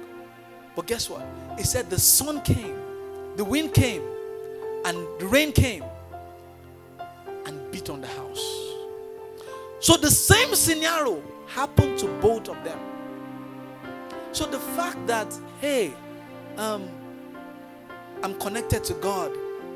But 0.74 0.86
guess 0.86 1.10
what? 1.10 1.22
He 1.58 1.64
said 1.64 1.90
the 1.90 2.00
sun 2.00 2.40
came, 2.40 2.78
the 3.36 3.44
wind 3.44 3.74
came, 3.74 4.00
and 4.86 5.06
the 5.18 5.26
rain 5.26 5.52
came 5.52 5.84
beat 7.74 7.90
on 7.90 8.00
the 8.00 8.06
house. 8.06 8.44
So 9.80 9.96
the 9.96 10.10
same 10.10 10.54
scenario 10.54 11.20
happened 11.48 11.98
to 11.98 12.06
both 12.22 12.48
of 12.48 12.62
them. 12.62 12.78
So 14.30 14.46
the 14.46 14.60
fact 14.60 15.04
that, 15.08 15.26
hey, 15.60 15.92
um, 16.56 16.88
I'm 18.22 18.38
connected 18.38 18.84
to 18.84 18.94
God 18.94 19.32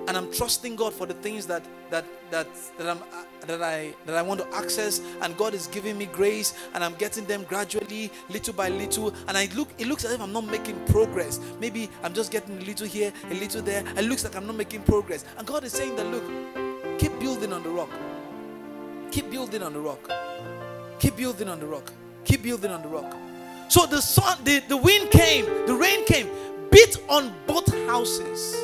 and 0.07 0.17
I'm 0.17 0.33
trusting 0.33 0.77
God 0.77 0.95
for 0.95 1.07
the 1.07 1.15
things 1.15 1.45
that 1.47 1.65
that 1.91 2.05
that 2.31 2.47
that 2.79 2.89
I'm 2.89 3.03
that 3.47 3.63
I 3.63 3.93
that 4.07 4.15
I 4.15 4.23
want 4.23 4.41
to 4.41 4.49
access 4.55 5.03
and 5.21 5.37
God 5.37 5.53
is 5.53 5.67
giving 5.67 5.99
me 5.99 6.07
grace 6.07 6.55
and 6.75 6.85
I'm 6.85 6.95
getting 6.95 7.25
them 7.27 7.43
gradually 7.45 8.11
little 8.31 8.55
by 8.55 8.69
little 8.69 9.13
and 9.27 9.37
I 9.37 9.49
look 9.55 9.69
it 9.77 9.87
looks 9.87 10.05
as 10.05 10.13
if 10.13 10.21
I'm 10.21 10.33
not 10.33 10.47
making 10.47 10.83
progress 10.87 11.41
maybe 11.61 11.91
I'm 12.03 12.15
just 12.15 12.31
getting 12.31 12.59
a 12.59 12.63
little 12.63 12.87
here 12.87 13.13
a 13.31 13.35
little 13.35 13.61
there 13.61 13.85
it 13.97 14.05
looks 14.05 14.25
like 14.25 14.35
I'm 14.37 14.47
not 14.47 14.57
making 14.57 14.83
progress 14.83 15.25
and 15.37 15.47
God 15.47 15.65
is 15.65 15.73
saying 15.73 15.97
that 15.97 16.07
look 16.07 16.68
building 17.21 17.53
on 17.53 17.63
the 17.63 17.69
rock 17.69 17.91
keep 19.11 19.31
building 19.31 19.63
on 19.63 19.73
the 19.73 19.81
rock 19.81 20.11
keep 20.99 21.17
building 21.17 21.49
on 21.49 21.61
the 21.61 21.67
rock 21.67 21.93
keep 22.25 22.43
building 22.43 22.71
on 22.71 22.83
the 22.83 22.89
rock 22.89 23.17
so 23.69 23.87
the 23.87 24.01
sun 24.01 24.39
the, 24.45 24.61
the 24.69 24.77
wind 24.77 25.11
came 25.11 25.45
the 25.67 25.75
rain 25.75 26.05
came 26.05 26.29
beat 26.71 26.97
on 27.09 27.33
both 27.47 27.69
houses 27.87 28.57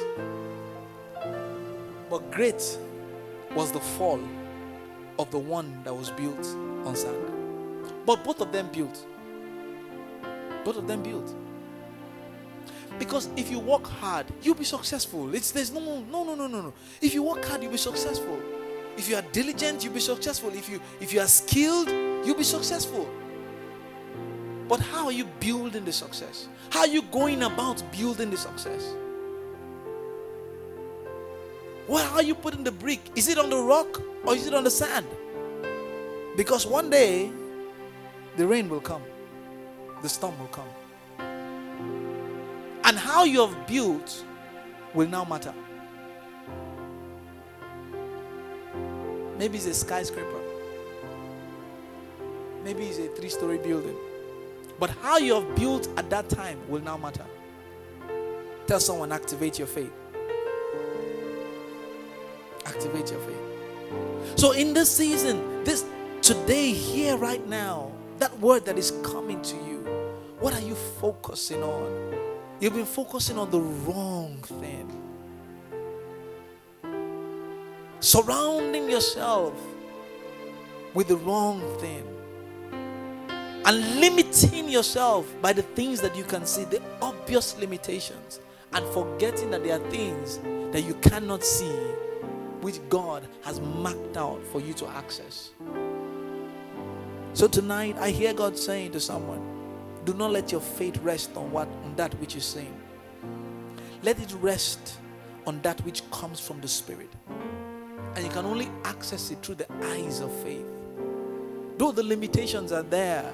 but 2.11 2.31
great 2.31 2.79
was 3.55 3.73
the 3.73 3.81
fall 3.81 4.21
of 5.19 5.31
the 5.31 5.39
one 5.39 5.83
that 5.85 5.95
was 5.95 6.11
built 6.11 6.47
on 6.87 6.97
sand. 6.97 7.17
But 8.07 8.25
both 8.25 8.41
of 8.41 8.53
them 8.53 8.69
built. 8.73 9.07
Both 10.65 10.77
of 10.77 10.87
them 10.87 11.03
built. 11.03 11.35
Because 12.99 13.29
if 13.37 13.51
you 13.51 13.59
work 13.59 13.87
hard, 13.87 14.27
you'll 14.43 14.55
be 14.55 14.65
successful. 14.65 15.35
It's 15.35 15.51
there's 15.51 15.73
no 15.73 15.81
no 15.81 16.25
no 16.25 16.35
no 16.35 16.47
no 16.47 16.63
no. 16.63 16.73
If 17.01 17.15
you 17.15 17.23
work 17.23 17.45
hard, 17.45 17.63
you'll 17.63 17.73
be 17.73 17.79
successful. 17.79 18.39
If 18.97 19.09
you 19.09 19.17
are 19.17 19.23
diligent, 19.33 19.83
you'll 19.83 19.95
be 19.95 20.01
successful. 20.01 20.51
If 20.51 20.69
you 20.69 20.81
if 21.01 21.13
you 21.13 21.21
are 21.21 21.27
skilled, 21.27 21.89
you'll 22.25 22.37
be 22.37 22.45
successful. 22.45 23.09
But 24.69 24.81
how 24.81 25.07
are 25.07 25.13
you 25.13 25.27
building 25.41 25.85
the 25.85 25.93
success? 25.93 26.49
How 26.71 26.81
are 26.81 26.87
you 26.87 27.03
going 27.03 27.43
about 27.43 27.83
building 27.93 28.31
the 28.31 28.37
success? 28.37 28.95
Where 31.87 32.07
are 32.11 32.23
you 32.23 32.35
putting 32.35 32.65
the 32.65 32.73
brick? 32.73 33.01
Is 33.15 33.29
it 33.29 33.39
on 33.39 33.51
the 33.51 33.59
rock 33.59 34.01
or 34.25 34.35
is 34.35 34.47
it 34.47 34.55
on 34.55 34.65
the 34.65 34.71
sand? 34.71 35.07
Because 36.37 36.67
one 36.67 36.89
day 36.89 37.31
the 38.37 38.47
rain 38.47 38.69
will 38.69 38.81
come, 38.81 39.03
the 40.03 40.09
storm 40.09 40.39
will 40.39 40.49
come. 40.49 40.69
And 42.85 42.99
how 42.99 43.25
you 43.25 43.47
have 43.47 43.67
built 43.67 44.25
will 44.93 45.09
now 45.09 45.25
matter. 45.25 45.55
Maybe 49.39 49.57
it's 49.57 49.67
a 49.67 49.75
skyscraper, 49.75 50.41
maybe 52.63 52.85
it's 52.85 52.99
a 52.99 53.09
three 53.09 53.29
story 53.31 53.59
building. 53.59 53.97
But 54.79 54.91
how 54.91 55.19
you 55.19 55.35
have 55.35 55.57
built 55.57 55.89
at 55.97 56.11
that 56.11 56.29
time 56.29 56.59
will 56.69 56.83
now 56.83 56.97
matter. 56.97 57.25
Tell 58.67 58.81
someone, 58.81 59.13
activate 59.13 59.59
your 59.59 59.69
faith. 59.69 59.93
Activate 62.67 63.11
your 63.11 63.21
faith. 63.21 64.39
So 64.39 64.53
in 64.53 64.75
this 64.75 64.91
season, 64.91 65.65
this 65.65 65.85
today, 66.23 66.73
here, 66.73 67.17
right 67.17 67.47
now, 67.47 67.93
that 68.19 68.37
word 68.41 68.65
that 68.65 68.79
is 68.79 68.91
coming 69.03 69.43
to 69.43 69.57
you, 69.57 69.79
what 70.41 70.55
are 70.55 70.61
you 70.63 70.75
focusing 70.75 71.63
on? 71.63 72.34
You've 72.61 72.75
been 72.75 72.87
focusing 72.87 73.39
on 73.39 73.51
the 73.51 73.61
wrong 73.61 74.37
thing. 74.43 74.91
Surrounding 78.01 78.89
yourself 78.89 79.55
with 80.95 81.09
the 81.09 81.17
wrong 81.17 81.61
thing. 81.79 82.07
And 83.67 84.01
limiting 84.01 84.69
yourself 84.69 85.27
by 85.41 85.53
the 85.53 85.63
things 85.63 86.01
that 86.03 86.15
you 86.17 86.25
can 86.25 86.47
see, 86.47 86.65
the 86.65 86.83
obvious 87.01 87.59
limitations, 87.59 88.41
and 88.73 88.87
forgetting 88.93 89.51
that 89.51 89.65
there 89.65 89.81
are 89.81 89.91
things 89.91 90.39
that 90.73 90.83
you 90.83 90.95
cannot 90.95 91.43
see 91.43 91.75
which 92.61 92.81
God 92.89 93.27
has 93.43 93.61
marked 93.61 94.17
out 94.17 94.45
for 94.47 94.61
you 94.61 94.75
to 94.75 94.87
access. 94.89 95.51
So 97.33 97.49
tonight 97.49 97.97
I 97.99 98.11
hear 98.11 98.33
God 98.33 98.57
saying 98.57 98.93
to 98.93 99.01
someone, 99.01 99.54
do 100.05 100.15
not 100.15 100.33
let 100.33 100.53
your 100.53 100.61
faith 100.61 100.99
rest 100.99 101.37
on 101.37 101.51
what 101.51 101.69
on 101.85 101.95
that 101.97 102.13
which 102.21 102.37
is 102.37 102.45
seen. 102.45 102.75
Let 104.03 104.21
it 104.21 104.35
rest 104.41 104.99
on 105.47 105.61
that 105.63 105.81
which 105.85 106.09
comes 106.11 106.41
from 106.41 106.61
the 106.61 106.69
Spirit. 106.69 107.11
And 108.15 108.25
you 108.25 108.31
can 108.31 108.45
only 108.45 108.69
access 108.85 109.31
it 109.31 109.43
through 109.43 109.57
the 109.57 109.73
eyes 109.87 110.21
of 110.21 110.31
faith. 110.43 110.67
Though 111.79 111.91
the 111.91 112.03
limitations 112.03 112.71
are 112.71 112.83
there, 112.83 113.33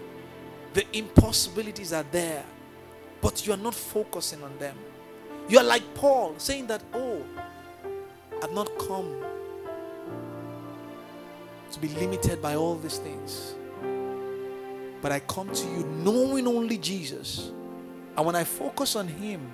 the 0.72 0.84
impossibilities 0.96 1.92
are 1.92 2.06
there, 2.10 2.44
but 3.20 3.46
you 3.46 3.52
are 3.52 3.58
not 3.58 3.74
focusing 3.74 4.42
on 4.42 4.56
them. 4.58 4.76
You 5.48 5.58
are 5.58 5.64
like 5.64 5.82
Paul 5.94 6.34
saying 6.38 6.68
that, 6.68 6.82
oh, 6.94 7.22
I've 8.42 8.52
not 8.52 8.70
come 8.78 9.22
to 11.72 11.80
be 11.80 11.88
limited 11.88 12.40
by 12.40 12.54
all 12.54 12.76
these 12.76 12.98
things. 12.98 13.54
But 15.00 15.12
I 15.12 15.20
come 15.20 15.50
to 15.52 15.66
you 15.68 15.84
knowing 15.84 16.46
only 16.46 16.78
Jesus. 16.78 17.50
And 18.16 18.26
when 18.26 18.36
I 18.36 18.44
focus 18.44 18.96
on 18.96 19.08
Him, 19.08 19.52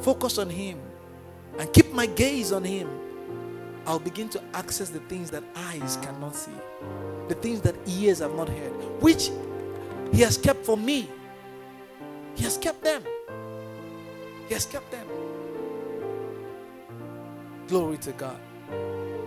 focus 0.00 0.38
on 0.38 0.50
Him, 0.50 0.80
and 1.58 1.72
keep 1.72 1.92
my 1.92 2.06
gaze 2.06 2.50
on 2.50 2.64
Him, 2.64 2.88
I'll 3.86 3.98
begin 3.98 4.28
to 4.30 4.42
access 4.54 4.90
the 4.90 5.00
things 5.00 5.30
that 5.30 5.44
eyes 5.54 5.96
cannot 6.02 6.34
see, 6.34 6.52
the 7.28 7.34
things 7.34 7.60
that 7.62 7.74
ears 7.86 8.20
have 8.20 8.34
not 8.34 8.48
heard, 8.48 8.72
which 9.00 9.30
He 10.12 10.20
has 10.22 10.36
kept 10.38 10.64
for 10.64 10.76
me. 10.76 11.08
He 12.34 12.44
has 12.44 12.56
kept 12.56 12.82
them. 12.82 13.02
He 14.48 14.54
has 14.54 14.66
kept 14.66 14.90
them. 14.90 15.06
Glory 17.68 17.98
to 17.98 18.12
God. 18.12 18.38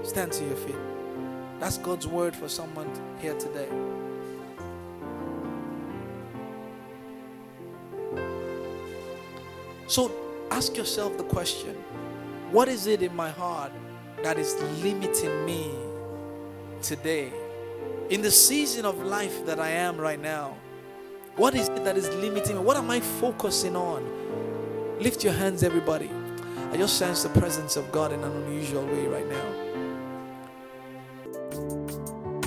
Stand 0.03 0.31
to 0.33 0.45
your 0.45 0.55
feet. 0.55 0.75
That's 1.59 1.77
God's 1.77 2.07
word 2.07 2.35
for 2.35 2.49
someone 2.49 2.89
here 3.21 3.35
today. 3.35 3.69
So 9.87 10.11
ask 10.51 10.75
yourself 10.75 11.17
the 11.17 11.23
question 11.23 11.75
what 12.51 12.67
is 12.67 12.87
it 12.87 13.01
in 13.01 13.15
my 13.15 13.29
heart 13.29 13.71
that 14.23 14.37
is 14.37 14.55
limiting 14.81 15.45
me 15.45 15.69
today? 16.81 17.31
In 18.09 18.21
the 18.21 18.31
season 18.31 18.85
of 18.85 18.97
life 18.99 19.45
that 19.45 19.59
I 19.59 19.69
am 19.69 19.97
right 19.97 20.19
now, 20.19 20.55
what 21.35 21.53
is 21.53 21.67
it 21.67 21.83
that 21.83 21.97
is 21.97 22.07
limiting 22.15 22.55
me? 22.55 22.61
What 22.61 22.77
am 22.77 22.89
I 22.89 22.99
focusing 22.99 23.75
on? 23.75 24.99
Lift 24.99 25.23
your 25.23 25.33
hands, 25.33 25.63
everybody. 25.63 26.09
I 26.71 26.77
just 26.77 26.97
sense 26.97 27.23
the 27.23 27.29
presence 27.29 27.75
of 27.75 27.91
God 27.91 28.13
in 28.13 28.23
an 28.23 28.31
unusual 28.43 28.85
way 28.85 29.07
right 29.07 29.27
now. 29.27 29.51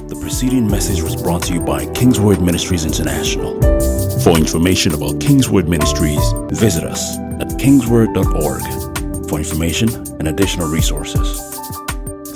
The 0.09 0.19
preceding 0.21 0.67
message 0.67 1.03
was 1.03 1.21
brought 1.21 1.43
to 1.45 1.53
you 1.53 1.61
by 1.61 1.85
Kingsword 1.93 2.41
Ministries 2.41 2.87
International. 2.87 3.61
For 4.23 4.39
information 4.39 4.95
about 4.95 5.21
Kingsword 5.21 5.69
Ministries, 5.69 6.33
visit 6.51 6.85
us 6.85 7.28
kingsword.org 7.59 9.29
for 9.29 9.39
information 9.39 9.89
and 10.19 10.29
additional 10.29 10.69
resources. 10.69 11.41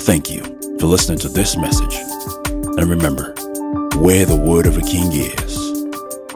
Thank 0.03 0.31
you 0.31 0.43
for 0.79 0.87
listening 0.87 1.19
to 1.21 1.29
this 1.29 1.57
message. 1.57 1.95
And 2.79 2.85
remember, 2.85 3.35
where 3.97 4.27
the 4.27 4.37
word 4.37 4.67
of 4.67 4.77
a 4.79 4.83
king 4.83 5.13
is, 5.13 5.85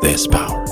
there's 0.01 0.27
power. 0.27 0.66